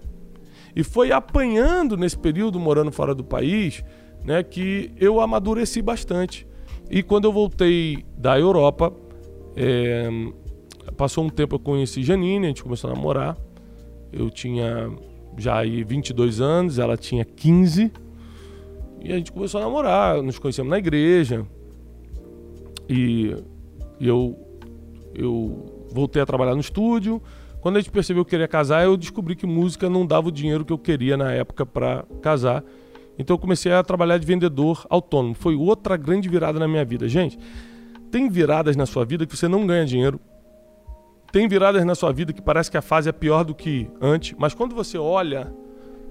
E 0.75 0.83
foi 0.83 1.11
apanhando 1.11 1.97
nesse 1.97 2.17
período, 2.17 2.59
morando 2.59 2.91
fora 2.91 3.15
do 3.15 3.23
país, 3.23 3.83
né, 4.23 4.43
que 4.43 4.91
eu 4.97 5.19
amadureci 5.19 5.81
bastante. 5.81 6.47
E 6.89 7.01
quando 7.03 7.25
eu 7.25 7.31
voltei 7.31 8.05
da 8.17 8.39
Europa, 8.39 8.93
é, 9.55 10.09
passou 10.95 11.23
um 11.23 11.29
tempo 11.29 11.55
eu 11.55 11.59
conheci 11.59 12.03
Janine, 12.03 12.45
a 12.45 12.49
gente 12.49 12.63
começou 12.63 12.89
a 12.89 12.93
namorar. 12.93 13.37
Eu 14.11 14.29
tinha 14.29 14.89
já 15.37 15.59
aí 15.59 15.83
22 15.83 16.41
anos, 16.41 16.79
ela 16.79 16.97
tinha 16.97 17.23
15. 17.23 17.91
E 19.01 19.13
a 19.13 19.17
gente 19.17 19.31
começou 19.31 19.61
a 19.61 19.63
namorar, 19.63 20.21
nos 20.21 20.37
conhecemos 20.39 20.69
na 20.69 20.77
igreja. 20.77 21.45
E, 22.89 23.35
e 23.99 24.07
eu, 24.07 24.37
eu 25.13 25.87
voltei 25.91 26.21
a 26.21 26.25
trabalhar 26.25 26.53
no 26.55 26.61
estúdio. 26.61 27.21
Quando 27.61 27.77
a 27.77 27.79
gente 27.81 27.91
percebeu 27.91 28.23
que 28.23 28.31
queria 28.31 28.47
casar, 28.47 28.83
eu 28.83 28.95
descobri 28.95 29.35
que 29.35 29.45
música 29.45 29.89
não 29.89 30.05
dava 30.05 30.29
o 30.29 30.31
dinheiro 30.31 30.65
que 30.65 30.73
eu 30.73 30.77
queria 30.77 31.15
na 31.17 31.31
época 31.31 31.65
para 31.65 32.05
casar. 32.21 32.63
Então 33.17 33.33
eu 33.35 33.39
comecei 33.39 33.71
a 33.71 33.83
trabalhar 33.83 34.17
de 34.17 34.25
vendedor 34.25 34.85
autônomo. 34.89 35.33
Foi 35.33 35.55
outra 35.55 35.97
grande 35.97 36.29
virada 36.29 36.57
na 36.57 36.67
minha 36.67 36.85
vida. 36.85 37.07
Gente, 37.07 37.37
tem 38.09 38.29
viradas 38.29 38.75
na 38.75 38.85
sua 38.85 39.03
vida 39.03 39.25
que 39.25 39.35
você 39.35 39.47
não 39.47 39.67
ganha 39.67 39.85
dinheiro. 39.85 40.19
Tem 41.31 41.47
viradas 41.47 41.85
na 41.85 41.95
sua 41.95 42.11
vida 42.11 42.33
que 42.33 42.41
parece 42.41 42.71
que 42.71 42.77
a 42.77 42.81
fase 42.81 43.09
é 43.09 43.11
pior 43.11 43.43
do 43.43 43.53
que 43.53 43.89
antes, 44.01 44.35
mas 44.37 44.53
quando 44.53 44.75
você 44.75 44.97
olha 44.97 45.53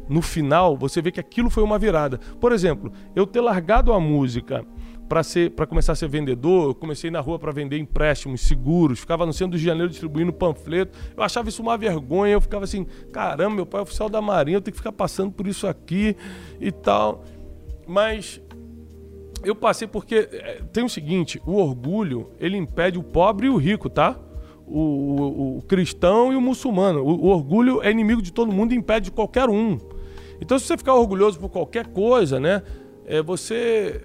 no 0.09 0.23
final, 0.23 0.77
você 0.77 1.03
vê 1.03 1.13
que 1.13 1.21
aquilo 1.21 1.51
foi 1.51 1.63
uma 1.63 1.79
virada. 1.79 2.19
Por 2.41 2.53
exemplo, 2.53 2.93
eu 3.15 3.27
ter 3.27 3.41
largado 3.41 3.93
a 3.93 4.01
música 4.01 4.65
para 5.09 5.23
ser 5.23 5.51
para 5.51 5.67
começar 5.67 5.93
a 5.93 5.97
ser 5.97 6.09
vendedor, 6.09 6.71
eu 6.71 6.75
comecei 6.75 7.11
na 7.11 7.21
rua 7.21 7.39
para 7.39 7.51
vender 7.51 7.79
empréstimos, 7.79 8.43
seguros, 8.43 9.01
ficava 9.01 9.25
no 9.25 9.33
centro 9.33 9.53
do 9.53 9.59
Janeiro 9.59 9.89
distribuindo 9.89 10.33
panfleto. 10.33 10.97
Eu 11.17 11.23
achava 11.23 11.49
isso 11.49 11.63
uma 11.63 11.77
vergonha, 11.77 12.33
eu 12.33 12.41
ficava 12.41 12.65
assim, 12.65 12.87
caramba, 13.13 13.57
meu 13.57 13.67
pai 13.67 13.81
é 13.81 13.83
oficial 13.83 14.09
da 14.09 14.21
Marinha, 14.21 14.59
eu 14.59 14.61
tenho 14.61 14.73
que 14.73 14.79
ficar 14.79 14.93
passando 14.93 15.33
por 15.33 15.47
isso 15.47 15.67
aqui 15.67 16.17
e 16.61 16.71
tal. 16.71 17.25
Mas 17.87 18.41
eu 19.43 19.55
passei 19.55 19.89
porque 19.89 20.29
é, 20.31 20.63
tem 20.73 20.85
o 20.85 20.89
seguinte, 20.89 21.41
o 21.47 21.55
orgulho, 21.55 22.31
ele 22.39 22.57
impede 22.57 22.99
o 22.99 23.03
pobre 23.03 23.47
e 23.47 23.51
o 23.51 23.57
rico, 23.57 23.89
tá? 23.89 24.19
O, 24.71 24.79
o, 24.79 25.59
o 25.59 25.63
cristão 25.63 26.33
e 26.33 26.37
o 26.37 26.41
muçulmano. 26.41 27.01
O, 27.03 27.25
o 27.25 27.27
orgulho 27.29 27.83
é 27.83 27.91
inimigo 27.91 28.21
de 28.21 28.33
todo 28.33 28.53
mundo 28.53 28.73
e 28.73 28.77
impede 28.77 29.11
qualquer 29.11 29.49
um. 29.49 29.79
Então, 30.41 30.59
se 30.59 30.67
você 30.67 30.77
ficar 30.77 30.95
orgulhoso 30.95 31.39
por 31.39 31.49
qualquer 31.49 31.87
coisa, 31.89 32.39
né? 32.39 32.63
É, 33.07 33.23
você 33.23 34.03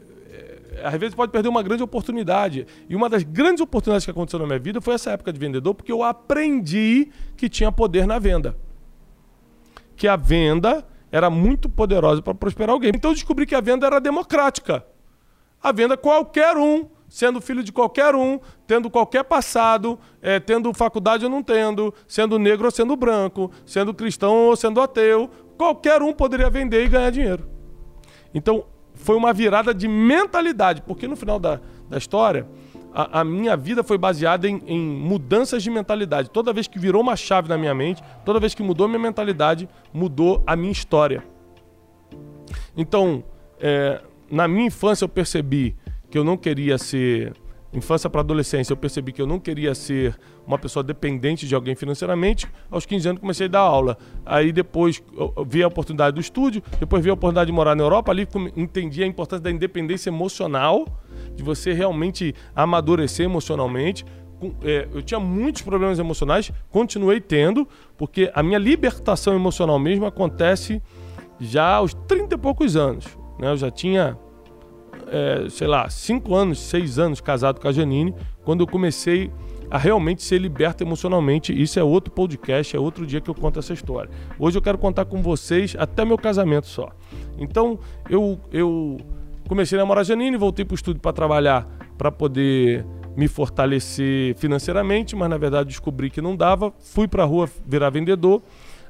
às 0.81 0.99
vezes 0.99 1.15
pode 1.15 1.31
perder 1.31 1.49
uma 1.49 1.61
grande 1.61 1.83
oportunidade. 1.83 2.65
E 2.89 2.95
uma 2.95 3.09
das 3.09 3.23
grandes 3.23 3.61
oportunidades 3.61 4.05
que 4.05 4.11
aconteceu 4.11 4.39
na 4.39 4.45
minha 4.45 4.59
vida 4.59 4.81
foi 4.81 4.93
essa 4.93 5.11
época 5.11 5.31
de 5.31 5.39
vendedor, 5.39 5.73
porque 5.73 5.91
eu 5.91 6.03
aprendi 6.03 7.09
que 7.35 7.49
tinha 7.49 7.71
poder 7.71 8.07
na 8.07 8.17
venda. 8.17 8.55
Que 9.95 10.07
a 10.07 10.15
venda 10.15 10.85
era 11.11 11.29
muito 11.29 11.69
poderosa 11.69 12.21
para 12.21 12.33
prosperar 12.33 12.73
alguém. 12.73 12.91
Então 12.95 13.11
eu 13.11 13.15
descobri 13.15 13.45
que 13.45 13.55
a 13.55 13.61
venda 13.61 13.85
era 13.85 13.99
democrática. 13.99 14.85
A 15.61 15.71
venda 15.71 15.95
qualquer 15.95 16.57
um, 16.57 16.87
sendo 17.13 17.39
filho 17.39 17.63
de 17.63 17.71
qualquer 17.71 18.15
um, 18.15 18.39
tendo 18.65 18.89
qualquer 18.89 19.23
passado, 19.23 19.99
é, 20.19 20.39
tendo 20.39 20.73
faculdade 20.73 21.23
ou 21.23 21.29
não 21.29 21.43
tendo, 21.43 21.93
sendo 22.07 22.39
negro 22.39 22.65
ou 22.65 22.71
sendo 22.71 22.95
branco, 22.95 23.51
sendo 23.67 23.93
cristão 23.93 24.47
ou 24.47 24.55
sendo 24.55 24.81
ateu, 24.81 25.29
qualquer 25.55 26.01
um 26.01 26.11
poderia 26.11 26.49
vender 26.49 26.83
e 26.83 26.87
ganhar 26.87 27.11
dinheiro. 27.11 27.47
Então 28.33 28.65
foi 28.95 29.15
uma 29.15 29.31
virada 29.31 29.75
de 29.75 29.87
mentalidade, 29.87 30.81
porque 30.81 31.07
no 31.07 31.15
final 31.15 31.37
da, 31.37 31.59
da 31.87 31.99
história, 31.99 32.47
a, 32.91 33.19
a 33.19 33.23
minha 33.23 33.55
vida 33.55 33.83
foi 33.83 33.99
baseada 33.99 34.49
em, 34.49 34.59
em, 34.65 34.79
mudanças 34.79 35.61
de 35.61 35.69
mentalidade. 35.69 36.31
Toda 36.31 36.51
vez 36.51 36.65
que 36.65 36.79
virou 36.79 37.03
uma 37.03 37.15
chave 37.15 37.47
na 37.47 37.59
minha 37.59 37.75
mente, 37.75 38.01
toda 38.25 38.39
vez 38.39 38.55
que 38.55 38.63
mudou 38.63 38.87
minha 38.87 38.97
mentalidade, 38.97 39.69
mudou 39.93 40.41
a 40.47 40.55
minha 40.55 40.71
história. 40.71 41.23
Então, 42.75 43.23
é, 43.59 44.01
na 44.31 44.47
minha 44.47 44.65
infância 44.65 45.05
eu 45.05 45.09
percebi 45.09 45.75
que 46.13 46.19
eu 46.19 46.23
não 46.23 46.37
queria 46.37 46.77
ser 46.77 47.33
infância 47.73 48.07
para 48.07 48.21
adolescência, 48.21 48.71
eu 48.71 48.77
percebi 48.77 49.11
que 49.11 49.19
eu 49.19 49.25
não 49.25 49.39
queria 49.39 49.73
ser 49.73 50.15
uma 50.45 50.59
pessoa 50.59 50.83
dependente 50.83 51.47
de 51.47 51.55
alguém 51.55 51.73
financeiramente. 51.73 52.45
Aos 52.69 52.85
15 52.85 53.09
anos 53.09 53.19
comecei 53.19 53.47
a 53.47 53.49
dar 53.49 53.61
aula. 53.61 53.97
Aí 54.23 54.51
depois 54.51 55.01
vi 55.47 55.63
a 55.63 55.67
oportunidade 55.67 56.13
do 56.13 56.21
estúdio, 56.21 56.61
depois 56.79 57.03
vi 57.03 57.09
a 57.09 57.13
oportunidade 57.13 57.47
de 57.47 57.51
morar 57.51 57.75
na 57.75 57.81
Europa. 57.81 58.11
Ali 58.11 58.27
entendi 58.55 59.01
a 59.01 59.07
importância 59.07 59.41
da 59.41 59.49
independência 59.49 60.11
emocional, 60.11 60.85
de 61.35 61.41
você 61.41 61.73
realmente 61.73 62.35
amadurecer 62.55 63.25
emocionalmente. 63.25 64.05
É, 64.61 64.87
eu 64.93 65.01
tinha 65.01 65.19
muitos 65.19 65.63
problemas 65.63 65.97
emocionais, 65.97 66.51
continuei 66.69 67.19
tendo, 67.19 67.67
porque 67.97 68.31
a 68.35 68.43
minha 68.43 68.59
libertação 68.59 69.33
emocional 69.33 69.79
mesmo 69.79 70.05
acontece 70.05 70.79
já 71.39 71.73
aos 71.73 71.95
30 72.07 72.35
e 72.35 72.37
poucos 72.37 72.75
anos. 72.75 73.07
Né? 73.39 73.49
Eu 73.49 73.57
já 73.57 73.71
tinha 73.71 74.15
é, 75.13 75.47
sei 75.47 75.67
lá, 75.67 75.87
cinco 75.89 76.33
anos, 76.33 76.59
seis 76.59 76.97
anos 76.97 77.21
casado 77.21 77.61
com 77.61 77.67
a 77.67 77.71
Janine, 77.71 78.15
quando 78.43 78.61
eu 78.61 78.67
comecei 78.67 79.31
a 79.69 79.77
realmente 79.77 80.23
ser 80.23 80.39
liberto 80.39 80.83
emocionalmente. 80.83 81.53
Isso 81.53 81.79
é 81.79 81.83
outro 81.83 82.11
podcast, 82.11 82.75
é 82.75 82.79
outro 82.79 83.05
dia 83.05 83.21
que 83.21 83.29
eu 83.29 83.35
conto 83.35 83.59
essa 83.59 83.73
história. 83.73 84.09
Hoje 84.39 84.57
eu 84.57 84.61
quero 84.61 84.77
contar 84.77 85.05
com 85.05 85.21
vocês 85.21 85.75
até 85.77 86.03
meu 86.03 86.17
casamento 86.17 86.65
só. 86.65 86.89
Então, 87.37 87.79
eu, 88.09 88.39
eu 88.51 88.97
comecei 89.47 89.77
a 89.77 89.81
namorar 89.81 90.01
a 90.01 90.03
Janine, 90.03 90.35
voltei 90.35 90.65
para 90.65 90.73
o 90.73 90.75
estúdio 90.75 90.99
para 90.99 91.13
trabalhar, 91.13 91.67
para 91.95 92.11
poder 92.11 92.83
me 93.15 93.27
fortalecer 93.27 94.35
financeiramente, 94.35 95.15
mas 95.15 95.29
na 95.29 95.37
verdade 95.37 95.69
descobri 95.69 96.09
que 96.09 96.21
não 96.21 96.35
dava. 96.35 96.73
Fui 96.79 97.07
para 97.07 97.21
a 97.21 97.25
rua 97.25 97.47
virar 97.67 97.91
vendedor 97.91 98.41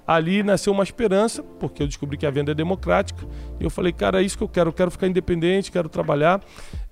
ali 0.05 0.43
nasceu 0.43 0.73
uma 0.73 0.83
esperança, 0.83 1.43
porque 1.59 1.81
eu 1.81 1.87
descobri 1.87 2.17
que 2.17 2.25
a 2.25 2.31
venda 2.31 2.51
é 2.51 2.55
democrática. 2.55 3.25
E 3.59 3.63
eu 3.63 3.69
falei, 3.69 3.91
cara, 3.91 4.21
é 4.21 4.25
isso 4.25 4.37
que 4.37 4.43
eu 4.43 4.49
quero, 4.49 4.69
eu 4.69 4.73
quero 4.73 4.91
ficar 4.91 5.07
independente, 5.07 5.71
quero 5.71 5.89
trabalhar. 5.89 6.41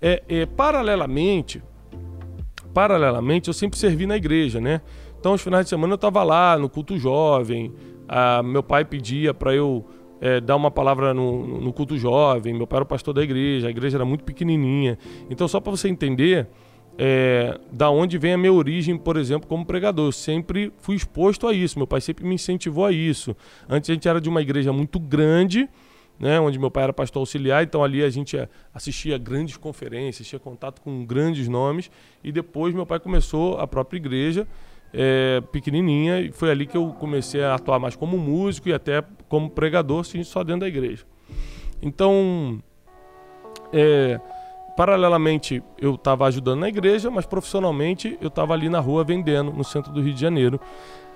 É, 0.02 0.24
é, 0.28 0.45
paralelamente, 0.45 1.62
paralelamente, 2.74 3.47
eu 3.47 3.54
sempre 3.54 3.78
servi 3.78 4.06
na 4.06 4.15
igreja, 4.15 4.62
né? 4.62 4.82
Então, 5.19 5.34
aos 5.34 5.41
finais 5.41 5.65
de 5.65 5.69
semana 5.69 5.93
eu 5.93 5.95
estava 5.95 6.24
lá 6.24 6.58
no 6.58 6.67
culto 6.67 6.97
jovem, 6.97 7.74
Ah, 8.08 8.41
meu 8.43 8.63
pai 8.63 8.84
pedia 8.84 9.34
para 9.34 9.54
eu 9.54 9.86
é, 10.19 10.39
dar 10.39 10.56
uma 10.56 10.69
palavra 10.69 11.13
no, 11.13 11.60
no, 11.60 11.74
culto 11.74 11.97
jovem. 11.97 12.54
Meu 12.54 12.67
pai 12.67 12.78
era 12.78 12.84
o 12.84 12.88
pastor 12.88 13.13
da 13.13 13.24
igreja, 13.24 13.67
a 13.67 13.71
igreja 13.71 13.97
era 13.97 14.06
muito 14.06 14.24
pequenininha. 14.24 14.97
Então, 15.30 15.47
só 15.47 15.60
para 15.60 15.71
você 15.71 15.89
entender 15.89 16.47
é, 16.97 17.60
da 17.71 17.89
onde 17.89 18.17
vem 18.17 18.34
a 18.34 18.38
minha 18.38 18.54
origem, 18.54 18.97
por 18.97 19.17
exemplo, 19.17 19.47
como 19.47 19.65
pregador. 19.65 20.08
Eu 20.08 20.12
sempre 20.12 20.71
fui 20.80 20.95
exposto 20.95 21.47
a 21.47 21.54
isso. 21.54 21.77
Meu 21.77 21.88
pai 21.88 22.01
sempre 22.01 22.25
me 22.25 22.36
incentivou 22.36 22.86
a 22.86 22.91
isso. 22.91 23.36
Antes 23.69 23.89
a 23.89 23.93
gente 23.93 24.08
era 24.08 24.21
de 24.21 24.30
uma 24.30 24.41
igreja 24.41 24.71
muito 24.71 24.99
grande 24.99 25.67
né, 26.21 26.39
onde 26.39 26.60
meu 26.60 26.69
pai 26.69 26.84
era 26.84 26.93
pastor 26.93 27.21
auxiliar, 27.21 27.63
então 27.63 27.84
ali 27.84 28.04
a 28.04 28.10
gente 28.12 28.38
assistia 28.71 29.17
grandes 29.17 29.58
conferências, 29.58 30.27
tinha 30.27 30.39
contato 30.39 30.80
com 30.80 31.04
grandes 31.04 31.47
nomes, 31.47 31.89
e 32.23 32.32
depois 32.32 32.75
meu 32.75 32.86
pai 32.86 32.99
começou 32.99 33.58
a 33.58 33.65
própria 33.65 33.97
igreja, 33.97 34.47
é, 34.93 35.41
pequenininha, 35.51 36.19
e 36.19 36.32
foi 36.32 36.51
ali 36.51 36.67
que 36.67 36.77
eu 36.77 36.95
comecei 36.99 37.43
a 37.43 37.56
atuar 37.56 37.80
mais 37.80 37.95
como 37.95 38.19
músico 38.19 38.69
e 38.69 38.73
até 38.73 39.04
como 39.27 39.49
pregador, 39.49 40.04
sim, 40.04 40.23
só 40.23 40.43
dentro 40.43 40.62
da 40.62 40.67
igreja. 40.67 41.04
Então, 41.82 42.62
é, 43.73 44.21
paralelamente, 44.76 45.64
eu 45.78 45.96
estava 45.96 46.26
ajudando 46.26 46.62
na 46.62 46.70
igreja, 46.70 47.12
mas 47.12 47.26
profissionalmente 47.26 48.18
eu 48.22 48.28
estava 48.28 48.54
ali 48.54 48.70
na 48.70 48.80
rua 48.80 49.04
vendendo, 49.04 49.52
no 49.52 49.64
centro 49.64 49.92
do 49.92 50.02
Rio 50.02 50.14
de 50.14 50.22
Janeiro. 50.22 50.60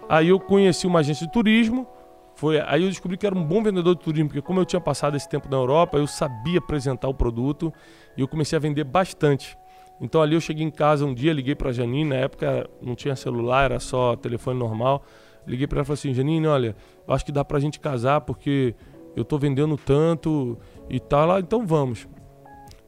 Aí 0.08 0.30
eu 0.30 0.40
conheci 0.40 0.86
uma 0.86 1.00
agência 1.00 1.26
de 1.26 1.34
turismo, 1.34 1.88
foi 2.36 2.60
aí 2.60 2.84
eu 2.84 2.90
descobri 2.90 3.18
que 3.18 3.26
era 3.26 3.36
um 3.36 3.44
bom 3.44 3.64
vendedor 3.64 3.96
de 3.96 4.02
turismo, 4.02 4.28
porque 4.28 4.42
como 4.42 4.60
eu 4.60 4.66
tinha 4.66 4.82
passado 4.82 5.16
esse 5.16 5.28
tempo 5.28 5.50
na 5.50 5.56
Europa, 5.56 5.98
eu 5.98 6.06
sabia 6.06 6.60
apresentar 6.60 7.08
o 7.08 7.14
produto 7.14 7.74
e 8.18 8.22
eu 8.22 8.28
comecei 8.28 8.58
a 8.58 8.60
vender 8.60 8.84
bastante. 8.84 9.58
Então 10.02 10.22
ali 10.22 10.36
eu 10.36 10.42
cheguei 10.42 10.66
em 10.66 10.70
casa 10.70 11.06
um 11.06 11.14
dia, 11.14 11.32
liguei 11.32 11.56
para 11.56 11.70
a 11.70 11.74
Janine, 11.74 12.10
na 12.10 12.16
época 12.16 12.70
não 12.82 12.94
tinha 12.94 13.16
celular, 13.16 13.72
era 13.72 13.80
só 13.80 14.16
telefone 14.18 14.60
normal. 14.60 15.04
Liguei 15.48 15.66
para 15.66 15.78
ela 15.78 15.84
e 15.84 15.86
falei 15.86 16.00
assim: 16.00 16.14
"Janine, 16.14 16.48
olha, 16.48 16.76
acho 17.08 17.26
que 17.26 17.32
dá 17.32 17.46
para 17.46 17.58
a 17.58 17.62
gente 17.62 17.80
casar 17.80 18.20
porque 18.22 18.76
eu 19.16 19.22
estou 19.22 19.40
vendendo 19.40 19.78
tanto 19.78 20.58
e 20.90 21.00
tal, 21.00 21.28
lá, 21.28 21.40
então 21.40 21.66
vamos. 21.66 22.06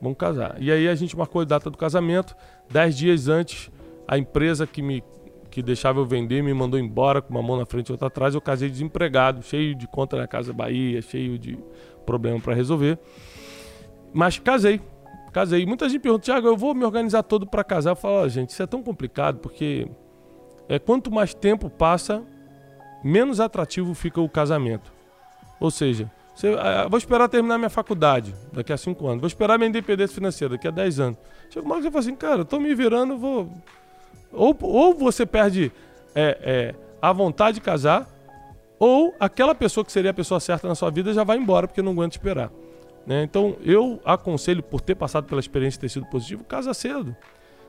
Vamos 0.01 0.17
casar". 0.17 0.55
E 0.59 0.71
aí 0.71 0.87
a 0.87 0.95
gente 0.95 1.17
marcou 1.17 1.41
a 1.41 1.45
data 1.45 1.69
do 1.69 1.77
casamento. 1.77 2.35
Dez 2.69 2.97
dias 2.97 3.27
antes, 3.27 3.71
a 4.07 4.17
empresa 4.17 4.65
que 4.67 4.81
me 4.81 5.03
que 5.57 5.63
deixava 5.63 5.99
eu 5.99 6.05
vender, 6.05 6.43
me 6.43 6.53
mandou 6.53 6.79
embora 6.79 7.19
com 7.19 7.31
uma 7.31 7.41
mão 7.41 7.57
na 7.57 7.65
frente 7.65 7.87
e 7.87 7.91
outra 7.91 8.09
atrás. 8.09 8.35
Eu 8.35 8.41
casei 8.41 8.69
desempregado, 8.69 9.41
cheio 9.41 9.73
de 9.73 9.87
conta 9.87 10.15
na 10.15 10.27
Casa 10.27 10.53
Bahia, 10.53 11.01
cheio 11.01 11.39
de 11.39 11.57
problema 12.05 12.39
para 12.39 12.53
resolver. 12.53 12.99
Mas 14.13 14.37
casei, 14.37 14.79
casei. 15.33 15.65
Muita 15.65 15.89
gente 15.89 16.01
pergunta, 16.01 16.25
Tiago, 16.25 16.47
eu 16.47 16.55
vou 16.55 16.75
me 16.75 16.85
organizar 16.85 17.23
todo 17.23 17.47
para 17.47 17.63
casar. 17.63 17.91
Eu 17.91 17.95
falo, 17.95 18.29
gente, 18.29 18.49
isso 18.49 18.61
é 18.61 18.67
tão 18.67 18.83
complicado 18.83 19.39
porque 19.39 19.89
é, 20.69 20.77
quanto 20.77 21.11
mais 21.11 21.33
tempo 21.33 21.71
passa, 21.71 22.23
menos 23.03 23.39
atrativo 23.39 23.95
fica 23.95 24.21
o 24.21 24.29
casamento. 24.29 24.93
Ou 25.59 25.71
seja, 25.71 26.11
você, 26.37 26.55
ah, 26.59 26.87
vou 26.87 26.99
esperar 26.99 27.27
terminar 27.27 27.57
minha 27.57 27.69
faculdade 27.69 28.35
daqui 28.53 28.71
a 28.71 28.77
cinco 28.77 29.07
anos, 29.07 29.21
vou 29.21 29.27
esperar 29.27 29.57
minha 29.57 29.69
independência 29.69 30.13
financeira 30.13 30.53
daqui 30.53 30.67
a 30.67 30.71
dez 30.71 30.99
anos. 30.99 31.17
Chega 31.49 31.65
uma 31.65 31.75
hora 31.75 31.81
que 31.81 31.87
você 31.87 31.91
fala 31.91 32.05
assim, 32.05 32.15
cara, 32.15 32.41
eu 32.41 32.45
tô 32.45 32.59
me 32.59 32.75
virando, 32.75 33.17
vou 33.17 33.51
ou, 34.31 34.55
ou 34.61 34.93
você 34.93 35.25
perde 35.25 35.71
é, 36.13 36.37
é, 36.41 36.75
a 37.01 37.11
vontade 37.11 37.55
de 37.55 37.61
casar, 37.61 38.07
ou 38.77 39.15
aquela 39.19 39.55
pessoa 39.55 39.83
que 39.83 39.91
seria 39.91 40.11
a 40.11 40.13
pessoa 40.13 40.39
certa 40.39 40.67
na 40.67 40.75
sua 40.75 40.91
vida 40.91 41.11
já 41.11 41.23
vai 41.23 41.37
embora 41.37 41.67
porque 41.67 41.81
não 41.81 41.93
aguenta 41.93 42.15
esperar. 42.15 42.51
Né? 43.05 43.23
Então 43.23 43.55
eu 43.63 43.99
aconselho, 44.05 44.61
por 44.61 44.79
ter 44.79 44.93
passado 44.93 45.25
pela 45.25 45.39
experiência 45.39 45.79
e 45.79 45.81
ter 45.81 45.89
sido 45.89 46.05
positivo, 46.05 46.43
casa 46.43 46.71
cedo. 46.71 47.15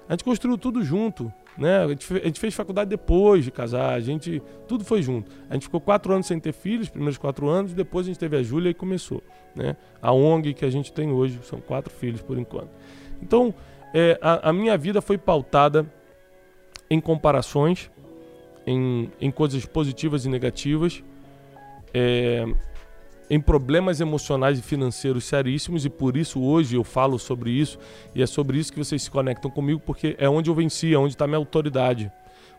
A 0.06 0.12
gente 0.12 0.24
construiu 0.24 0.58
tudo 0.58 0.84
junto. 0.84 1.32
Né? 1.58 1.78
A, 1.78 1.88
gente 1.88 2.14
a 2.14 2.26
gente 2.26 2.38
fez 2.38 2.54
faculdade 2.54 2.88
depois 2.88 3.44
de 3.44 3.50
casar, 3.50 3.94
a 3.94 4.00
gente. 4.00 4.40
Tudo 4.68 4.84
foi 4.84 5.02
junto. 5.02 5.30
A 5.50 5.54
gente 5.54 5.64
ficou 5.64 5.80
quatro 5.80 6.12
anos 6.12 6.26
sem 6.26 6.38
ter 6.38 6.52
filhos, 6.52 6.88
primeiros 6.88 7.18
quatro 7.18 7.48
anos, 7.48 7.74
depois 7.74 8.06
a 8.06 8.08
gente 8.08 8.18
teve 8.18 8.36
a 8.36 8.42
Júlia 8.42 8.70
e 8.70 8.74
começou. 8.74 9.22
Né? 9.56 9.76
A 10.00 10.12
ONG 10.12 10.54
que 10.54 10.64
a 10.64 10.70
gente 10.70 10.92
tem 10.92 11.10
hoje 11.10 11.40
são 11.42 11.60
quatro 11.60 11.92
filhos 11.92 12.22
por 12.22 12.38
enquanto. 12.38 12.70
Então, 13.20 13.52
é, 13.92 14.16
a, 14.22 14.50
a 14.50 14.52
minha 14.52 14.78
vida 14.78 15.02
foi 15.02 15.18
pautada 15.18 15.84
em 16.88 17.00
comparações, 17.00 17.90
em, 18.64 19.10
em 19.20 19.30
coisas 19.30 19.66
positivas 19.66 20.24
e 20.24 20.28
negativas, 20.28 21.02
é, 21.92 22.46
em 23.30 23.40
problemas 23.40 24.00
emocionais 24.00 24.58
e 24.58 24.62
financeiros 24.62 25.24
seríssimos, 25.24 25.84
e 25.84 25.90
por 25.90 26.16
isso 26.16 26.40
hoje 26.40 26.76
eu 26.76 26.84
falo 26.84 27.18
sobre 27.18 27.50
isso, 27.50 27.78
e 28.14 28.22
é 28.22 28.26
sobre 28.26 28.58
isso 28.58 28.72
que 28.72 28.78
vocês 28.78 29.02
se 29.02 29.10
conectam 29.10 29.50
comigo, 29.50 29.80
porque 29.84 30.16
é 30.18 30.28
onde 30.28 30.50
eu 30.50 30.54
venci, 30.54 30.94
é 30.94 30.98
onde 30.98 31.14
está 31.14 31.26
minha 31.26 31.38
autoridade. 31.38 32.10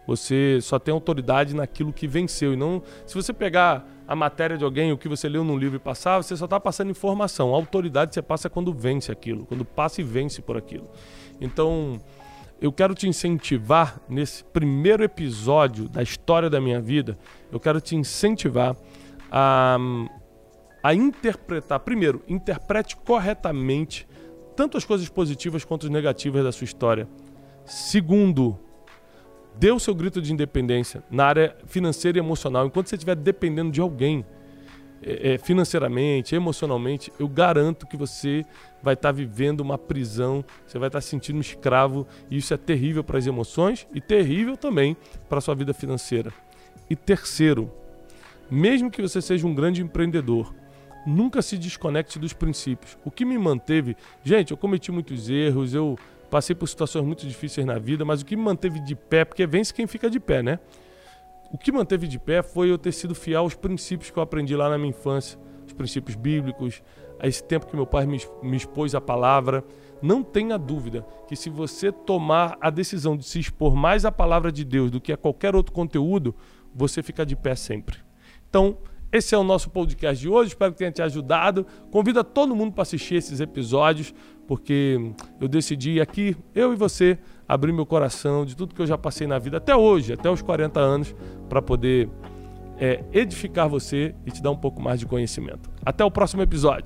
Você 0.09 0.57
só 0.61 0.79
tem 0.79 0.91
autoridade 0.91 1.55
naquilo 1.55 1.93
que 1.93 2.07
venceu. 2.07 2.53
E 2.53 2.55
não. 2.55 2.81
Se 3.05 3.13
você 3.13 3.31
pegar 3.31 3.87
a 4.07 4.15
matéria 4.15 4.57
de 4.57 4.63
alguém, 4.63 4.91
o 4.91 4.97
que 4.97 5.07
você 5.07 5.29
leu 5.29 5.43
num 5.43 5.55
livro 5.55 5.75
e 5.75 5.79
passar, 5.79 6.17
você 6.17 6.35
só 6.35 6.45
está 6.45 6.59
passando 6.59 6.89
informação. 6.89 7.53
A 7.53 7.57
autoridade 7.57 8.15
você 8.15 8.21
passa 8.21 8.49
quando 8.49 8.73
vence 8.73 9.11
aquilo, 9.11 9.45
quando 9.45 9.63
passa 9.63 10.01
e 10.01 10.03
vence 10.03 10.41
por 10.41 10.57
aquilo. 10.57 10.89
Então, 11.39 12.01
eu 12.59 12.71
quero 12.71 12.95
te 12.95 13.07
incentivar 13.07 14.01
nesse 14.09 14.43
primeiro 14.43 15.03
episódio 15.03 15.87
da 15.87 16.01
história 16.01 16.49
da 16.49 16.59
minha 16.59 16.81
vida. 16.81 17.15
Eu 17.51 17.59
quero 17.59 17.79
te 17.79 17.95
incentivar 17.95 18.75
a, 19.31 19.77
a 20.81 20.93
interpretar. 20.93 21.79
Primeiro, 21.79 22.21
interprete 22.27 22.95
corretamente 22.95 24.07
tanto 24.55 24.77
as 24.77 24.83
coisas 24.83 25.07
positivas 25.07 25.63
quanto 25.63 25.85
as 25.85 25.91
negativas 25.91 26.43
da 26.43 26.51
sua 26.51 26.65
história. 26.65 27.07
Segundo, 27.65 28.59
dê 29.55 29.71
o 29.71 29.79
seu 29.79 29.95
grito 29.95 30.21
de 30.21 30.33
independência 30.33 31.03
na 31.09 31.25
área 31.25 31.55
financeira 31.65 32.17
e 32.17 32.21
emocional. 32.21 32.65
Enquanto 32.65 32.87
você 32.87 32.95
estiver 32.95 33.15
dependendo 33.15 33.71
de 33.71 33.79
alguém, 33.79 34.25
é, 35.01 35.33
é, 35.33 35.37
financeiramente, 35.37 36.35
emocionalmente, 36.35 37.11
eu 37.17 37.27
garanto 37.27 37.87
que 37.87 37.95
você 37.95 38.45
vai 38.83 38.95
estar 38.95 39.09
tá 39.09 39.13
vivendo 39.13 39.61
uma 39.61 39.77
prisão, 39.77 40.43
você 40.65 40.77
vai 40.77 40.89
estar 40.89 40.97
tá 40.97 41.01
se 41.01 41.07
sentindo 41.07 41.37
um 41.37 41.41
escravo, 41.41 42.05
e 42.29 42.37
isso 42.37 42.53
é 42.53 42.57
terrível 42.57 43.03
para 43.03 43.17
as 43.17 43.25
emoções 43.25 43.87
e 43.93 44.01
terrível 44.01 44.57
também 44.57 44.97
para 45.29 45.37
a 45.37 45.41
sua 45.41 45.55
vida 45.55 45.73
financeira. 45.73 46.33
E 46.89 46.95
terceiro, 46.95 47.71
mesmo 48.51 48.91
que 48.91 49.01
você 49.01 49.21
seja 49.21 49.47
um 49.47 49.53
grande 49.53 49.81
empreendedor, 49.81 50.53
nunca 51.05 51.41
se 51.41 51.57
desconecte 51.57 52.19
dos 52.19 52.33
princípios. 52.33 52.97
O 53.03 53.11
que 53.11 53.25
me 53.25 53.37
manteve, 53.37 53.95
gente, 54.23 54.51
eu 54.51 54.57
cometi 54.57 54.91
muitos 54.91 55.29
erros, 55.29 55.73
eu 55.73 55.97
passei 56.29 56.55
por 56.55 56.67
situações 56.67 57.05
muito 57.05 57.27
difíceis 57.27 57.65
na 57.65 57.77
vida, 57.79 58.05
mas 58.05 58.21
o 58.21 58.25
que 58.25 58.35
me 58.35 58.43
manteve 58.43 58.79
de 58.79 58.95
pé, 58.95 59.25
porque 59.25 59.45
vence 59.47 59.73
quem 59.73 59.87
fica 59.87 60.09
de 60.09 60.19
pé, 60.19 60.43
né? 60.43 60.59
O 61.51 61.57
que 61.57 61.71
manteve 61.71 62.07
de 62.07 62.19
pé 62.19 62.43
foi 62.43 62.69
eu 62.69 62.77
ter 62.77 62.91
sido 62.91 63.15
fiel 63.15 63.41
aos 63.41 63.55
princípios 63.55 64.11
que 64.11 64.17
eu 64.17 64.23
aprendi 64.23 64.55
lá 64.55 64.69
na 64.69 64.77
minha 64.77 64.91
infância, 64.91 65.39
os 65.65 65.73
princípios 65.73 66.15
bíblicos, 66.15 66.83
a 67.19 67.27
esse 67.27 67.43
tempo 67.43 67.67
que 67.67 67.75
meu 67.75 67.85
pai 67.85 68.05
me, 68.05 68.55
expôs 68.55 68.95
a 68.95 69.01
palavra. 69.01 69.63
Não 70.01 70.23
tenha 70.23 70.57
dúvida 70.57 71.05
que 71.27 71.35
se 71.35 71.49
você 71.49 71.91
tomar 71.91 72.57
a 72.61 72.69
decisão 72.69 73.17
de 73.17 73.25
se 73.25 73.39
expor 73.39 73.75
mais 73.75 74.05
à 74.05 74.11
palavra 74.11 74.51
de 74.51 74.63
Deus 74.63 74.89
do 74.89 75.01
que 75.01 75.11
a 75.11 75.17
qualquer 75.17 75.55
outro 75.55 75.73
conteúdo, 75.73 76.33
você 76.73 77.03
fica 77.03 77.25
de 77.25 77.35
pé 77.35 77.55
sempre. 77.55 77.97
Então, 78.49 78.77
esse 79.11 79.33
é 79.33 79.37
o 79.37 79.43
nosso 79.43 79.69
podcast 79.69 80.21
de 80.21 80.29
hoje. 80.29 80.49
Espero 80.49 80.71
que 80.71 80.77
tenha 80.77 80.91
te 80.91 81.01
ajudado. 81.01 81.65
Convido 81.91 82.23
todo 82.23 82.55
mundo 82.55 82.73
para 82.73 82.83
assistir 82.83 83.15
esses 83.15 83.39
episódios, 83.39 84.13
porque 84.47 84.99
eu 85.41 85.47
decidi 85.47 85.99
aqui, 85.99 86.35
eu 86.53 86.73
e 86.73 86.75
você, 86.75 87.17
abrir 87.47 87.71
meu 87.71 87.85
coração 87.85 88.45
de 88.45 88.55
tudo 88.55 88.75
que 88.75 88.81
eu 88.81 88.87
já 88.87 88.97
passei 88.97 89.25
na 89.25 89.39
vida 89.39 89.57
até 89.57 89.75
hoje, 89.75 90.13
até 90.13 90.29
os 90.29 90.41
40 90.41 90.79
anos, 90.79 91.15
para 91.47 91.61
poder 91.61 92.07
é, 92.77 93.03
edificar 93.11 93.67
você 93.67 94.13
e 94.25 94.31
te 94.31 94.41
dar 94.41 94.51
um 94.51 94.57
pouco 94.57 94.81
mais 94.81 94.99
de 94.99 95.05
conhecimento. 95.05 95.69
Até 95.83 96.05
o 96.05 96.11
próximo 96.11 96.41
episódio. 96.41 96.85